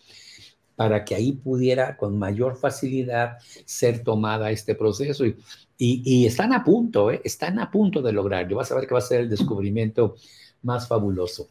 para 0.75 1.03
que 1.03 1.15
ahí 1.15 1.31
pudiera 1.31 1.97
con 1.97 2.17
mayor 2.17 2.55
facilidad 2.55 3.39
ser 3.65 4.03
tomada 4.03 4.51
este 4.51 4.75
proceso. 4.75 5.25
Y, 5.25 5.35
y, 5.79 6.25
están 6.25 6.53
a 6.53 6.63
punto, 6.63 7.11
¿eh? 7.11 7.21
están 7.23 7.59
a 7.59 7.71
punto 7.71 8.01
de 8.01 8.13
lograrlo. 8.13 8.57
Vas 8.57 8.71
a 8.71 8.75
ver 8.75 8.87
que 8.87 8.93
va 8.93 8.99
a 8.99 9.01
ser 9.01 9.21
el 9.21 9.29
descubrimiento 9.29 10.15
más 10.61 10.87
fabuloso. 10.87 11.49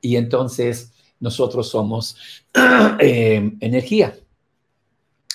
Y 0.00 0.16
entonces 0.16 0.92
nosotros 1.18 1.68
somos 1.68 2.44
eh, 3.00 3.52
energía. 3.60 4.14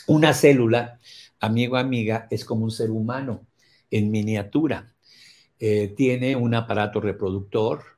Una 0.07 0.33
célula, 0.33 0.99
amigo, 1.39 1.77
amiga, 1.77 2.27
es 2.29 2.45
como 2.45 2.63
un 2.63 2.71
ser 2.71 2.91
humano 2.91 3.41
en 3.89 4.11
miniatura. 4.11 4.93
Eh, 5.59 5.93
tiene 5.95 6.35
un 6.35 6.53
aparato 6.55 6.99
reproductor, 6.99 7.92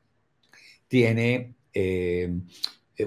tiene 0.88 1.56
eh, 1.74 2.34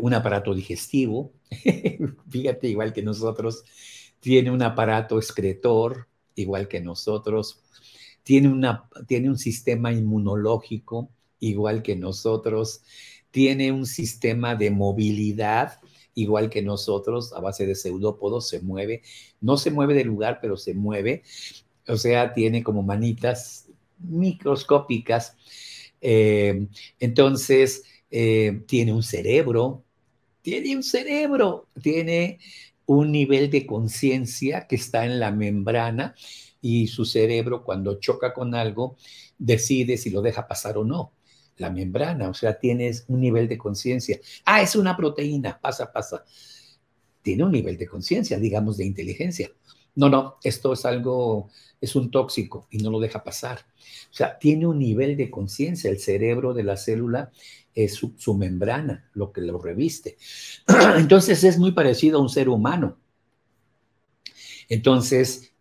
un 0.01 0.15
aparato 0.15 0.55
digestivo, 0.55 1.33
fíjate, 2.31 2.69
igual 2.69 2.93
que 2.93 3.03
nosotros, 3.03 3.65
tiene 4.21 4.51
un 4.51 4.63
aparato 4.63 5.19
excretor, 5.19 6.09
igual 6.35 6.69
que 6.69 6.81
nosotros, 6.81 7.63
tiene, 8.23 8.49
una, 8.49 8.89
tiene 9.07 9.29
un 9.29 9.39
sistema 9.39 9.93
inmunológico, 9.93 11.09
igual 11.41 11.83
que 11.83 11.97
nosotros, 11.97 12.83
tiene 13.31 13.73
un 13.73 13.87
sistema 13.87 14.55
de 14.55 14.71
movilidad, 14.71 15.81
igual 16.15 16.51
que 16.51 16.63
nosotros, 16.63 17.33
a 17.33 17.41
base 17.41 17.67
de 17.67 17.75
pseudópodos, 17.75 18.49
se 18.49 18.61
mueve, 18.61 19.03
no 19.41 19.57
se 19.57 19.71
mueve 19.71 19.95
del 19.95 20.09
lugar, 20.09 20.41
pero 20.43 20.57
se 20.57 20.75
mueve, 20.75 21.23
o 21.87 21.97
sea, 21.97 22.35
tiene 22.35 22.63
como 22.63 22.83
manitas 22.83 23.69
microscópicas 23.99 25.37
eh, 26.01 26.67
entonces, 26.99 27.85
eh, 28.11 28.63
tiene 28.67 28.93
un 28.93 29.03
cerebro, 29.03 29.85
tiene 30.43 30.77
un 30.77 30.83
cerebro, 30.83 31.69
tiene 31.83 32.39
un 32.87 33.13
nivel 33.13 33.51
de 33.51 33.67
conciencia 33.67 34.67
que 34.67 34.77
está 34.77 35.05
en 35.05 35.21
la 35.21 35.31
membrana 35.31 36.15
y 36.61 36.87
su 36.89 37.05
cerebro 37.05 37.63
cuando 37.65 38.01
choca 38.01 38.33
con 38.33 38.55
algo 38.55 38.97
decide 39.39 39.97
si 39.97 40.11
lo 40.11 40.23
deja 40.23 40.49
pasar 40.49 40.79
o 40.79 40.85
no. 40.85 41.13
La 41.57 41.71
membrana, 41.71 42.31
o 42.31 42.35
sea, 42.35 42.59
tienes 42.59 43.05
un 43.09 43.21
nivel 43.21 43.49
de 43.49 43.59
conciencia. 43.59 44.21
Ah, 44.45 44.63
es 44.63 44.77
una 44.77 44.97
proteína, 44.97 45.61
pasa, 45.61 45.93
pasa. 45.93 46.25
Tiene 47.21 47.45
un 47.45 47.53
nivel 47.53 47.77
de 47.77 47.87
conciencia, 47.87 48.39
digamos, 48.39 48.77
de 48.77 48.87
inteligencia. 48.87 49.51
No, 49.99 50.09
no, 50.09 50.37
esto 50.45 50.75
es 50.75 50.87
algo, 50.87 51.51
es 51.81 51.97
un 51.97 52.13
tóxico 52.13 52.69
y 52.71 52.79
no 52.79 52.89
lo 52.89 53.01
deja 53.01 53.25
pasar. 53.25 53.67
O 54.13 54.15
sea, 54.15 54.39
tiene 54.39 54.65
un 54.65 54.79
nivel 54.79 55.17
de 55.17 55.29
conciencia. 55.29 55.91
El 55.91 55.99
cerebro 55.99 56.55
de 56.55 56.63
la 56.63 56.77
célula 56.77 57.33
es 57.75 57.95
su, 57.95 58.35
membrana, 58.35 59.11
lo 59.15 59.33
que 59.33 59.41
lo 59.41 59.59
reviste. 59.59 60.17
Entonces 60.97 61.43
es 61.43 61.59
muy 61.59 61.73
parecido 61.73 62.21
a 62.21 62.23
un 62.23 62.29
ser 62.29 62.49
humano. 62.49 62.97
Entonces, 64.69 65.53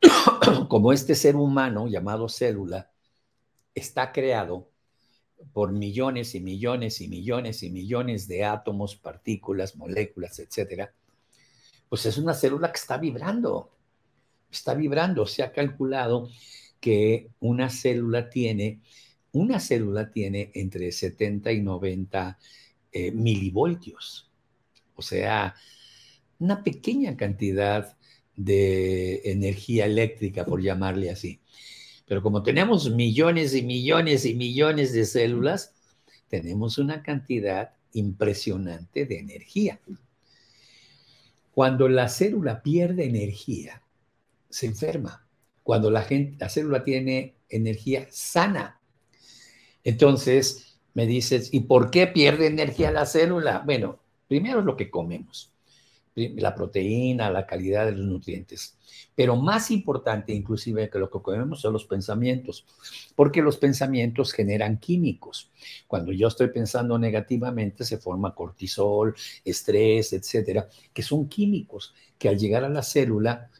como 0.70 0.94
este 0.94 1.14
ser 1.14 1.36
humano 1.36 1.86
llamado 1.86 2.30
célula 2.30 2.90
está 3.74 4.10
creado 4.10 4.70
por 5.52 5.70
millones 5.70 6.34
y 6.34 6.40
millones 6.40 7.02
y 7.02 7.08
millones 7.08 7.62
y 7.62 7.68
millones 7.68 8.26
de 8.26 8.46
átomos, 8.46 8.96
partículas, 8.96 9.76
moléculas, 9.76 10.38
etcétera, 10.38 10.94
pues 11.90 12.06
es 12.06 12.16
una 12.16 12.32
célula 12.32 12.72
que 12.72 12.78
está 12.78 12.96
vibrando 12.96 13.68
está 14.52 14.74
vibrando. 14.74 15.26
Se 15.26 15.42
ha 15.42 15.52
calculado 15.52 16.30
que 16.80 17.28
una 17.40 17.70
célula 17.70 18.28
tiene, 18.28 18.80
una 19.32 19.60
célula 19.60 20.10
tiene 20.10 20.50
entre 20.54 20.92
70 20.92 21.52
y 21.52 21.62
90 21.62 22.38
eh, 22.92 23.10
milivoltios. 23.12 24.30
O 24.94 25.02
sea, 25.02 25.54
una 26.38 26.62
pequeña 26.62 27.16
cantidad 27.16 27.96
de 28.36 29.22
energía 29.24 29.86
eléctrica, 29.86 30.44
por 30.44 30.62
llamarle 30.62 31.10
así. 31.10 31.40
Pero 32.06 32.22
como 32.22 32.42
tenemos 32.42 32.90
millones 32.90 33.54
y 33.54 33.62
millones 33.62 34.24
y 34.24 34.34
millones 34.34 34.92
de 34.92 35.04
células, 35.04 35.74
tenemos 36.28 36.78
una 36.78 37.02
cantidad 37.02 37.72
impresionante 37.92 39.06
de 39.06 39.18
energía. 39.18 39.80
Cuando 41.52 41.88
la 41.88 42.08
célula 42.08 42.62
pierde 42.62 43.04
energía, 43.04 43.81
se 44.52 44.66
enferma. 44.66 45.26
Cuando 45.62 45.90
la, 45.90 46.02
gente, 46.02 46.36
la 46.38 46.48
célula 46.48 46.84
tiene 46.84 47.36
energía 47.48 48.06
sana. 48.10 48.80
Entonces, 49.82 50.78
me 50.94 51.06
dices, 51.06 51.48
¿y 51.52 51.60
por 51.60 51.90
qué 51.90 52.06
pierde 52.06 52.46
energía 52.46 52.90
la 52.90 53.06
célula? 53.06 53.62
Bueno, 53.64 54.00
primero 54.28 54.60
es 54.60 54.66
lo 54.66 54.76
que 54.76 54.90
comemos, 54.90 55.52
la 56.14 56.54
proteína, 56.54 57.30
la 57.30 57.46
calidad 57.46 57.86
de 57.86 57.92
los 57.92 58.06
nutrientes. 58.06 58.76
Pero 59.14 59.36
más 59.36 59.70
importante 59.70 60.32
inclusive 60.32 60.90
que 60.90 60.98
lo 60.98 61.10
que 61.10 61.20
comemos 61.20 61.60
son 61.60 61.72
los 61.72 61.86
pensamientos, 61.86 62.66
porque 63.14 63.40
los 63.40 63.56
pensamientos 63.56 64.32
generan 64.32 64.78
químicos. 64.78 65.50
Cuando 65.86 66.12
yo 66.12 66.28
estoy 66.28 66.48
pensando 66.48 66.98
negativamente 66.98 67.84
se 67.84 67.98
forma 67.98 68.34
cortisol, 68.34 69.14
estrés, 69.44 70.12
etcétera, 70.12 70.68
que 70.92 71.02
son 71.02 71.28
químicos 71.28 71.94
que 72.18 72.28
al 72.28 72.38
llegar 72.38 72.64
a 72.64 72.68
la 72.68 72.82
célula 72.82 73.50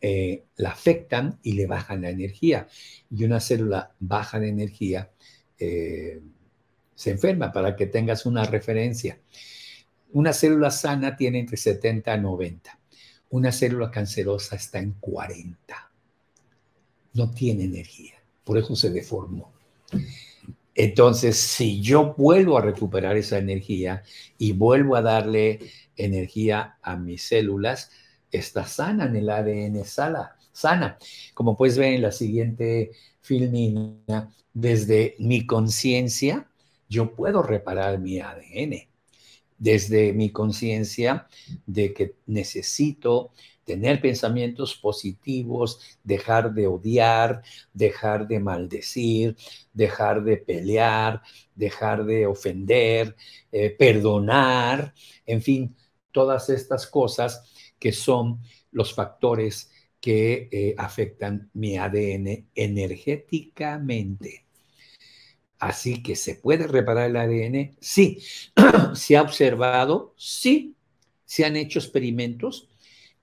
eh, 0.00 0.44
la 0.56 0.70
afectan 0.70 1.38
y 1.42 1.52
le 1.52 1.66
bajan 1.66 2.02
la 2.02 2.10
energía. 2.10 2.68
Y 3.10 3.24
una 3.24 3.40
célula 3.40 3.94
baja 3.98 4.38
de 4.38 4.48
energía 4.48 5.10
eh, 5.58 6.20
se 6.94 7.10
enferma, 7.10 7.52
para 7.52 7.76
que 7.76 7.86
tengas 7.86 8.26
una 8.26 8.44
referencia. 8.44 9.20
Una 10.12 10.32
célula 10.32 10.70
sana 10.70 11.16
tiene 11.16 11.38
entre 11.40 11.56
70 11.56 12.12
a 12.12 12.16
90. 12.16 12.78
Una 13.30 13.52
célula 13.52 13.90
cancerosa 13.90 14.56
está 14.56 14.78
en 14.78 14.92
40. 14.98 15.90
No 17.14 17.30
tiene 17.30 17.64
energía. 17.64 18.14
Por 18.44 18.58
eso 18.58 18.74
se 18.74 18.90
deformó. 18.90 19.52
Entonces, 20.74 21.36
si 21.38 21.80
yo 21.80 22.14
vuelvo 22.16 22.56
a 22.56 22.62
recuperar 22.62 23.16
esa 23.16 23.38
energía 23.38 24.04
y 24.38 24.52
vuelvo 24.52 24.94
a 24.96 25.02
darle 25.02 25.58
energía 25.96 26.78
a 26.82 26.96
mis 26.96 27.22
células, 27.22 27.90
está 28.30 28.66
sana 28.66 29.06
en 29.06 29.16
el 29.16 29.30
ADN 29.30 29.84
sala, 29.84 30.36
sana. 30.52 30.98
Como 31.34 31.56
puedes 31.56 31.78
ver 31.78 31.94
en 31.94 32.02
la 32.02 32.12
siguiente 32.12 32.92
filmina, 33.20 34.32
desde 34.52 35.14
mi 35.18 35.46
conciencia, 35.46 36.48
yo 36.88 37.14
puedo 37.14 37.42
reparar 37.42 37.98
mi 37.98 38.20
ADN. 38.20 38.88
Desde 39.58 40.12
mi 40.12 40.30
conciencia 40.30 41.26
de 41.66 41.92
que 41.92 42.14
necesito 42.26 43.32
tener 43.64 44.00
pensamientos 44.00 44.74
positivos, 44.76 45.98
dejar 46.02 46.54
de 46.54 46.66
odiar, 46.66 47.42
dejar 47.74 48.26
de 48.26 48.40
maldecir, 48.40 49.36
dejar 49.74 50.24
de 50.24 50.38
pelear, 50.38 51.20
dejar 51.54 52.04
de 52.06 52.26
ofender, 52.26 53.14
eh, 53.52 53.68
perdonar, 53.70 54.94
en 55.26 55.42
fin, 55.42 55.76
todas 56.12 56.48
estas 56.48 56.86
cosas 56.86 57.42
que 57.78 57.92
son 57.92 58.40
los 58.70 58.94
factores 58.94 59.70
que 60.00 60.48
eh, 60.52 60.74
afectan 60.78 61.50
mi 61.54 61.76
ADN 61.76 62.48
energéticamente. 62.54 64.44
Así 65.58 66.02
que 66.02 66.14
se 66.14 66.36
puede 66.36 66.66
reparar 66.68 67.10
el 67.10 67.16
ADN, 67.16 67.76
sí. 67.80 68.22
se 68.94 69.16
ha 69.16 69.22
observado, 69.22 70.14
sí. 70.16 70.76
Se 71.24 71.44
han 71.44 71.56
hecho 71.56 71.78
experimentos 71.78 72.68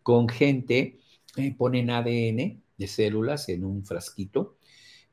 con 0.04 0.28
gente, 0.30 1.00
eh, 1.38 1.56
ponen 1.58 1.90
ADN 1.90 2.62
de 2.78 2.88
células 2.88 3.50
en 3.50 3.64
un 3.64 3.86
frasquito 3.86 4.58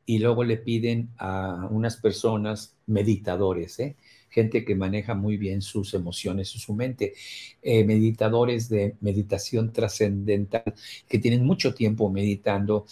y 0.04 0.18
luego 0.18 0.44
le 0.44 0.56
piden 0.56 1.10
a 1.16 1.68
unas 1.70 1.96
personas 1.96 2.76
meditadores, 2.86 3.78
¿eh? 3.78 3.96
Gente 4.32 4.64
que 4.64 4.74
maneja 4.74 5.14
muy 5.14 5.36
bien 5.36 5.62
sus 5.62 5.94
emociones 5.94 6.54
y 6.56 6.58
su 6.58 6.74
mente, 6.74 7.14
eh, 7.62 7.84
meditadores 7.84 8.68
de 8.68 8.96
meditación 9.00 9.72
trascendental 9.72 10.64
que 11.08 11.18
tienen 11.18 11.44
mucho 11.44 11.74
tiempo 11.74 12.10
meditando, 12.10 12.86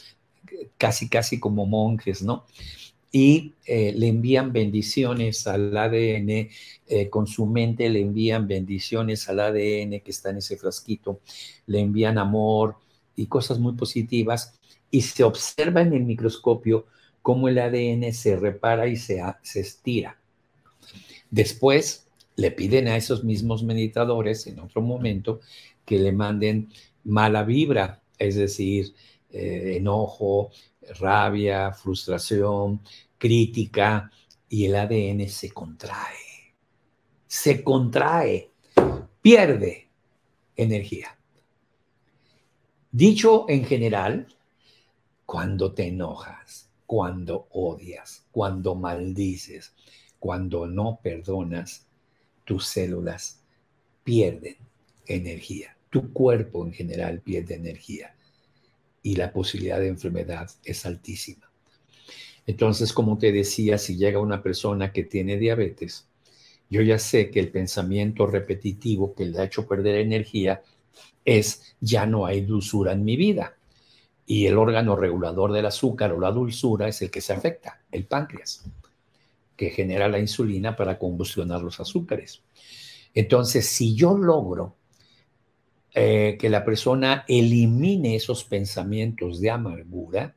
casi, 0.78 1.08
casi 1.08 1.40
como 1.40 1.66
monjes, 1.66 2.22
¿no? 2.22 2.44
y 3.12 3.54
eh, 3.66 3.92
le 3.96 4.08
envían 4.08 4.52
bendiciones 4.52 5.46
al 5.46 5.76
ADN, 5.76 6.48
eh, 6.86 7.08
con 7.10 7.26
su 7.26 7.46
mente 7.46 7.88
le 7.90 8.00
envían 8.00 8.46
bendiciones 8.46 9.28
al 9.28 9.40
ADN 9.40 10.00
que 10.00 10.10
está 10.10 10.30
en 10.30 10.38
ese 10.38 10.56
frasquito, 10.56 11.20
le 11.66 11.80
envían 11.80 12.18
amor 12.18 12.76
y 13.16 13.26
cosas 13.26 13.58
muy 13.58 13.72
positivas 13.74 14.54
y 14.90 15.02
se 15.02 15.24
observa 15.24 15.82
en 15.82 15.92
el 15.92 16.04
microscopio 16.04 16.86
cómo 17.22 17.48
el 17.48 17.58
ADN 17.58 18.12
se 18.12 18.36
repara 18.36 18.86
y 18.86 18.96
se, 18.96 19.20
se 19.42 19.60
estira. 19.60 20.19
Después 21.30 22.08
le 22.36 22.50
piden 22.50 22.88
a 22.88 22.96
esos 22.96 23.24
mismos 23.24 23.62
meditadores 23.62 24.46
en 24.46 24.60
otro 24.60 24.82
momento 24.82 25.40
que 25.84 25.98
le 25.98 26.12
manden 26.12 26.72
mala 27.04 27.44
vibra, 27.44 28.02
es 28.18 28.36
decir, 28.36 28.94
eh, 29.30 29.74
enojo, 29.76 30.50
rabia, 30.98 31.72
frustración, 31.72 32.80
crítica, 33.18 34.10
y 34.48 34.64
el 34.66 34.74
ADN 34.74 35.28
se 35.28 35.50
contrae, 35.52 36.56
se 37.26 37.62
contrae, 37.62 38.50
pierde 39.22 39.88
energía. 40.56 41.16
Dicho 42.90 43.46
en 43.48 43.64
general, 43.64 44.26
cuando 45.24 45.72
te 45.72 45.86
enojas, 45.86 46.68
cuando 46.86 47.46
odias, 47.52 48.26
cuando 48.32 48.74
maldices, 48.74 49.72
cuando 50.20 50.66
no 50.66 51.00
perdonas, 51.02 51.88
tus 52.44 52.66
células 52.66 53.42
pierden 54.04 54.56
energía. 55.06 55.76
Tu 55.88 56.12
cuerpo 56.12 56.64
en 56.64 56.72
general 56.72 57.20
pierde 57.20 57.56
energía 57.56 58.14
y 59.02 59.16
la 59.16 59.32
posibilidad 59.32 59.80
de 59.80 59.88
enfermedad 59.88 60.48
es 60.62 60.86
altísima. 60.86 61.50
Entonces, 62.46 62.92
como 62.92 63.18
te 63.18 63.32
decía, 63.32 63.78
si 63.78 63.96
llega 63.96 64.18
una 64.20 64.42
persona 64.42 64.92
que 64.92 65.04
tiene 65.04 65.36
diabetes, 65.36 66.06
yo 66.68 66.82
ya 66.82 66.98
sé 66.98 67.30
que 67.30 67.40
el 67.40 67.50
pensamiento 67.50 68.26
repetitivo 68.26 69.14
que 69.14 69.26
le 69.26 69.38
ha 69.38 69.44
hecho 69.44 69.66
perder 69.66 69.96
energía 69.96 70.62
es 71.24 71.74
ya 71.80 72.06
no 72.06 72.26
hay 72.26 72.42
dulzura 72.42 72.92
en 72.92 73.04
mi 73.04 73.16
vida. 73.16 73.56
Y 74.26 74.46
el 74.46 74.58
órgano 74.58 74.94
regulador 74.96 75.52
del 75.52 75.66
azúcar 75.66 76.12
o 76.12 76.20
la 76.20 76.30
dulzura 76.30 76.86
es 76.88 77.02
el 77.02 77.10
que 77.10 77.20
se 77.20 77.32
afecta, 77.32 77.82
el 77.90 78.06
páncreas, 78.06 78.64
que 79.60 79.68
genera 79.68 80.08
la 80.08 80.18
insulina 80.18 80.74
para 80.74 80.98
combustionar 80.98 81.60
los 81.60 81.80
azúcares. 81.80 82.42
Entonces, 83.12 83.66
si 83.66 83.94
yo 83.94 84.16
logro 84.16 84.74
eh, 85.92 86.38
que 86.40 86.48
la 86.48 86.64
persona 86.64 87.26
elimine 87.28 88.16
esos 88.16 88.44
pensamientos 88.44 89.38
de 89.38 89.50
amargura 89.50 90.34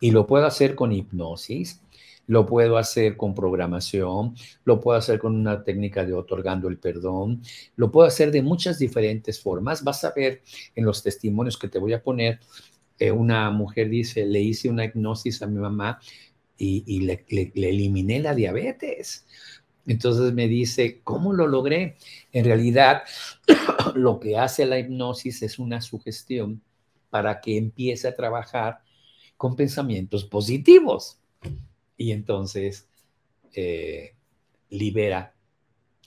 y 0.00 0.12
lo 0.12 0.24
puedo 0.28 0.46
hacer 0.46 0.76
con 0.76 0.92
hipnosis, 0.92 1.82
lo 2.28 2.46
puedo 2.46 2.76
hacer 2.76 3.16
con 3.16 3.34
programación, 3.34 4.36
lo 4.64 4.80
puedo 4.80 4.96
hacer 4.96 5.18
con 5.18 5.34
una 5.34 5.64
técnica 5.64 6.04
de 6.04 6.14
otorgando 6.14 6.68
el 6.68 6.78
perdón, 6.78 7.42
lo 7.74 7.90
puedo 7.90 8.06
hacer 8.06 8.30
de 8.30 8.42
muchas 8.42 8.78
diferentes 8.78 9.40
formas. 9.40 9.82
Vas 9.82 10.04
a 10.04 10.12
ver 10.14 10.42
en 10.76 10.84
los 10.84 11.02
testimonios 11.02 11.58
que 11.58 11.66
te 11.66 11.80
voy 11.80 11.92
a 11.92 12.04
poner, 12.04 12.38
eh, 13.00 13.10
una 13.10 13.50
mujer 13.50 13.88
dice, 13.88 14.24
le 14.26 14.40
hice 14.40 14.68
una 14.68 14.84
hipnosis 14.84 15.42
a 15.42 15.48
mi 15.48 15.58
mamá 15.58 15.98
y, 16.58 17.00
le 17.00 17.24
eliminé 17.54 18.20
la 18.20 18.34
diabetes. 18.34 19.26
Entonces 19.86 20.34
me 20.34 20.48
dice, 20.48 21.00
¿cómo 21.02 21.32
lo 21.32 21.46
logré? 21.46 21.96
En 22.32 22.44
realidad, 22.44 23.02
lo 23.94 24.20
que 24.20 24.36
hace 24.36 24.66
la 24.66 24.78
hipnosis 24.78 25.42
es 25.42 25.58
una 25.58 25.80
sugestión 25.80 26.62
para 27.10 27.40
que 27.40 27.56
empiece 27.56 28.08
a 28.08 28.14
trabajar 28.14 28.80
con 29.36 29.56
pensamientos 29.56 30.24
positivos. 30.24 31.20
Y 31.96 32.12
entonces 32.12 32.88
eh, 33.54 34.14
libera 34.68 35.34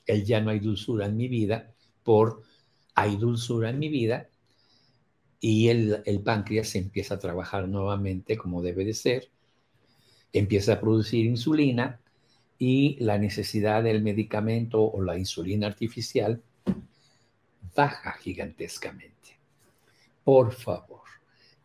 el 0.06 0.26
ya 0.26 0.42
no 0.42 0.52
hay 0.52 0.60
dulzura 0.60 1.06
en 1.06 1.18
mi 1.18 1.28
vida 1.28 1.74
por 2.04 2.44
hay 2.96 3.16
dulzura 3.16 3.70
en 3.70 3.80
mi 3.80 3.90
vida 3.90 4.30
y 5.40 5.70
el, 5.70 6.04
el 6.06 6.22
páncreas 6.22 6.76
empieza 6.76 7.16
a 7.16 7.20
trabajar 7.20 7.68
nuevamente 7.68 8.38
como 8.38 8.62
debe 8.62 8.86
de 8.86 8.94
ser, 8.94 9.32
empieza 10.34 10.74
a 10.74 10.80
producir 10.80 11.26
insulina 11.26 12.00
y 12.58 12.98
la 13.00 13.18
necesidad 13.18 13.84
del 13.84 14.02
medicamento 14.02 14.84
o 14.84 15.02
la 15.02 15.18
insulina 15.18 15.68
artificial 15.68 16.42
baja 17.76 18.14
gigantescamente. 18.14 19.40
Por 20.24 20.54
favor, 20.54 21.02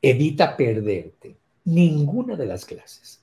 evita 0.00 0.56
perderte 0.56 1.36
ninguna 1.64 2.36
de 2.36 2.46
las 2.46 2.64
clases, 2.64 3.22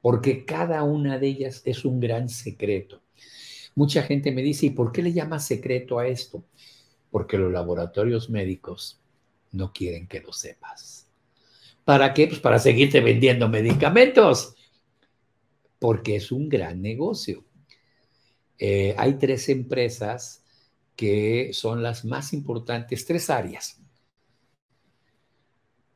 porque 0.00 0.44
cada 0.44 0.82
una 0.82 1.18
de 1.18 1.28
ellas 1.28 1.62
es 1.64 1.84
un 1.84 2.00
gran 2.00 2.28
secreto. 2.28 3.00
Mucha 3.74 4.02
gente 4.02 4.32
me 4.32 4.42
dice, 4.42 4.66
¿y 4.66 4.70
por 4.70 4.92
qué 4.92 5.02
le 5.02 5.12
llamas 5.12 5.46
secreto 5.46 5.98
a 5.98 6.06
esto? 6.06 6.44
Porque 7.10 7.38
los 7.38 7.52
laboratorios 7.52 8.28
médicos 8.28 9.00
no 9.52 9.72
quieren 9.72 10.06
que 10.06 10.20
lo 10.20 10.32
sepas. 10.32 11.01
¿Para 11.84 12.14
qué? 12.14 12.28
Pues 12.28 12.40
para 12.40 12.58
seguirte 12.58 13.00
vendiendo 13.00 13.48
medicamentos 13.48 14.54
porque 15.82 16.14
es 16.14 16.30
un 16.30 16.48
gran 16.48 16.80
negocio. 16.80 17.44
Eh, 18.56 18.94
hay 18.96 19.14
tres 19.14 19.48
empresas 19.48 20.44
que 20.94 21.50
son 21.52 21.82
las 21.82 22.04
más 22.04 22.32
importantes, 22.32 23.04
tres 23.04 23.28
áreas. 23.28 23.80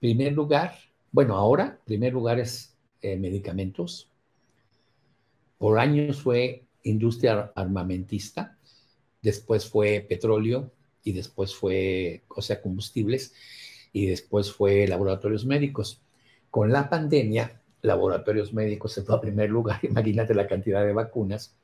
Primer 0.00 0.32
lugar, 0.32 0.76
bueno, 1.12 1.36
ahora, 1.36 1.78
primer 1.84 2.12
lugar 2.12 2.40
es 2.40 2.76
eh, 3.00 3.16
medicamentos. 3.16 4.10
Por 5.56 5.78
años 5.78 6.20
fue 6.20 6.64
industria 6.82 7.52
armamentista, 7.54 8.58
después 9.22 9.70
fue 9.70 10.04
petróleo 10.08 10.72
y 11.04 11.12
después 11.12 11.54
fue, 11.54 12.24
o 12.30 12.42
sea, 12.42 12.60
combustibles 12.60 13.32
y 13.96 14.04
después 14.08 14.52
fue 14.52 14.86
laboratorios 14.86 15.46
médicos. 15.46 16.02
Con 16.50 16.70
la 16.70 16.90
pandemia, 16.90 17.62
laboratorios 17.80 18.52
médicos 18.52 18.92
se 18.92 19.00
fue 19.00 19.16
a 19.16 19.20
primer 19.22 19.48
lugar, 19.48 19.80
imagínate 19.82 20.34
la 20.34 20.46
cantidad 20.46 20.84
de 20.84 20.92
vacunas. 20.92 21.54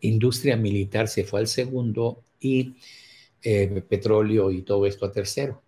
Industria 0.00 0.56
militar 0.56 1.08
se 1.08 1.24
fue 1.24 1.40
al 1.40 1.46
segundo 1.46 2.22
y 2.40 2.74
eh, 3.42 3.84
petróleo 3.86 4.50
y 4.50 4.62
todo 4.62 4.86
esto 4.86 5.04
a 5.04 5.12
tercero. 5.12 5.60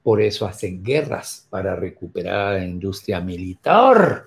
Por 0.00 0.22
eso 0.22 0.46
hacen 0.46 0.84
guerras 0.84 1.48
para 1.50 1.74
recuperar 1.74 2.60
la 2.60 2.64
industria 2.64 3.20
militar. 3.20 4.26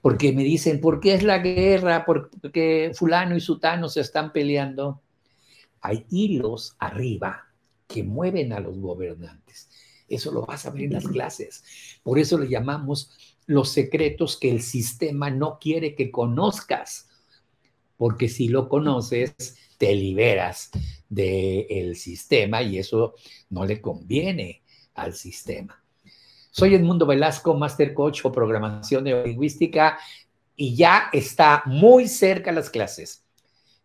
Porque 0.00 0.32
me 0.32 0.42
dicen, 0.42 0.80
¿por 0.80 1.00
qué 1.00 1.12
es 1.12 1.22
la 1.22 1.40
guerra? 1.40 2.06
Porque 2.06 2.92
fulano 2.94 3.36
y 3.36 3.40
sutano 3.40 3.90
se 3.90 4.00
están 4.00 4.32
peleando. 4.32 5.02
hay 5.82 6.06
hilos 6.08 6.76
arriba 6.78 7.44
que 7.86 8.02
mueven 8.04 8.54
a 8.54 8.60
los 8.60 8.78
gobernantes. 8.78 9.68
Eso 10.08 10.32
lo 10.32 10.46
vas 10.46 10.66
a 10.66 10.70
ver 10.70 10.84
en 10.84 10.92
las 10.94 11.06
clases. 11.06 11.62
Por 12.02 12.18
eso 12.18 12.38
le 12.38 12.48
llamamos 12.48 13.10
los 13.46 13.70
secretos 13.70 14.36
que 14.36 14.50
el 14.50 14.62
sistema 14.62 15.30
no 15.30 15.58
quiere 15.58 15.94
que 15.94 16.10
conozcas, 16.10 17.08
porque 17.96 18.28
si 18.28 18.48
lo 18.48 18.68
conoces, 18.68 19.56
te 19.78 19.94
liberas 19.94 20.70
del 21.08 21.96
sistema 21.96 22.62
y 22.62 22.78
eso 22.78 23.14
no 23.50 23.64
le 23.64 23.80
conviene 23.80 24.62
al 24.94 25.14
sistema. 25.14 25.82
Soy 26.50 26.74
Edmundo 26.74 27.06
Velasco, 27.06 27.54
Master 27.54 27.94
Coach 27.94 28.24
o 28.24 28.32
Programación 28.32 29.04
Neurolingüística 29.04 29.98
y 30.56 30.74
ya 30.74 31.08
está 31.12 31.62
muy 31.66 32.08
cerca 32.08 32.50
las 32.50 32.68
clases. 32.68 33.24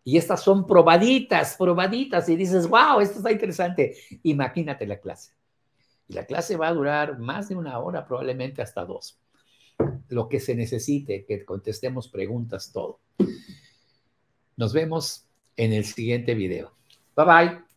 Y 0.02 0.18
estas 0.18 0.42
son 0.42 0.66
probaditas, 0.66 1.56
probaditas, 1.56 2.28
y 2.28 2.36
dices, 2.36 2.68
wow, 2.68 3.00
esto 3.00 3.18
está 3.18 3.32
interesante. 3.32 3.96
Imagínate 4.24 4.86
la 4.86 4.98
clase. 4.98 5.32
Y 6.08 6.14
la 6.14 6.26
clase 6.26 6.56
va 6.56 6.68
a 6.68 6.74
durar 6.74 7.18
más 7.18 7.48
de 7.48 7.56
una 7.56 7.78
hora, 7.78 8.06
probablemente 8.06 8.62
hasta 8.62 8.84
dos. 8.84 9.18
Lo 10.08 10.28
que 10.28 10.40
se 10.40 10.54
necesite, 10.54 11.24
que 11.24 11.44
contestemos 11.44 12.08
preguntas, 12.08 12.72
todo. 12.72 13.00
Nos 14.56 14.72
vemos 14.72 15.26
en 15.56 15.72
el 15.72 15.84
siguiente 15.84 16.34
video. 16.34 16.72
Bye 17.16 17.24
bye. 17.26 17.73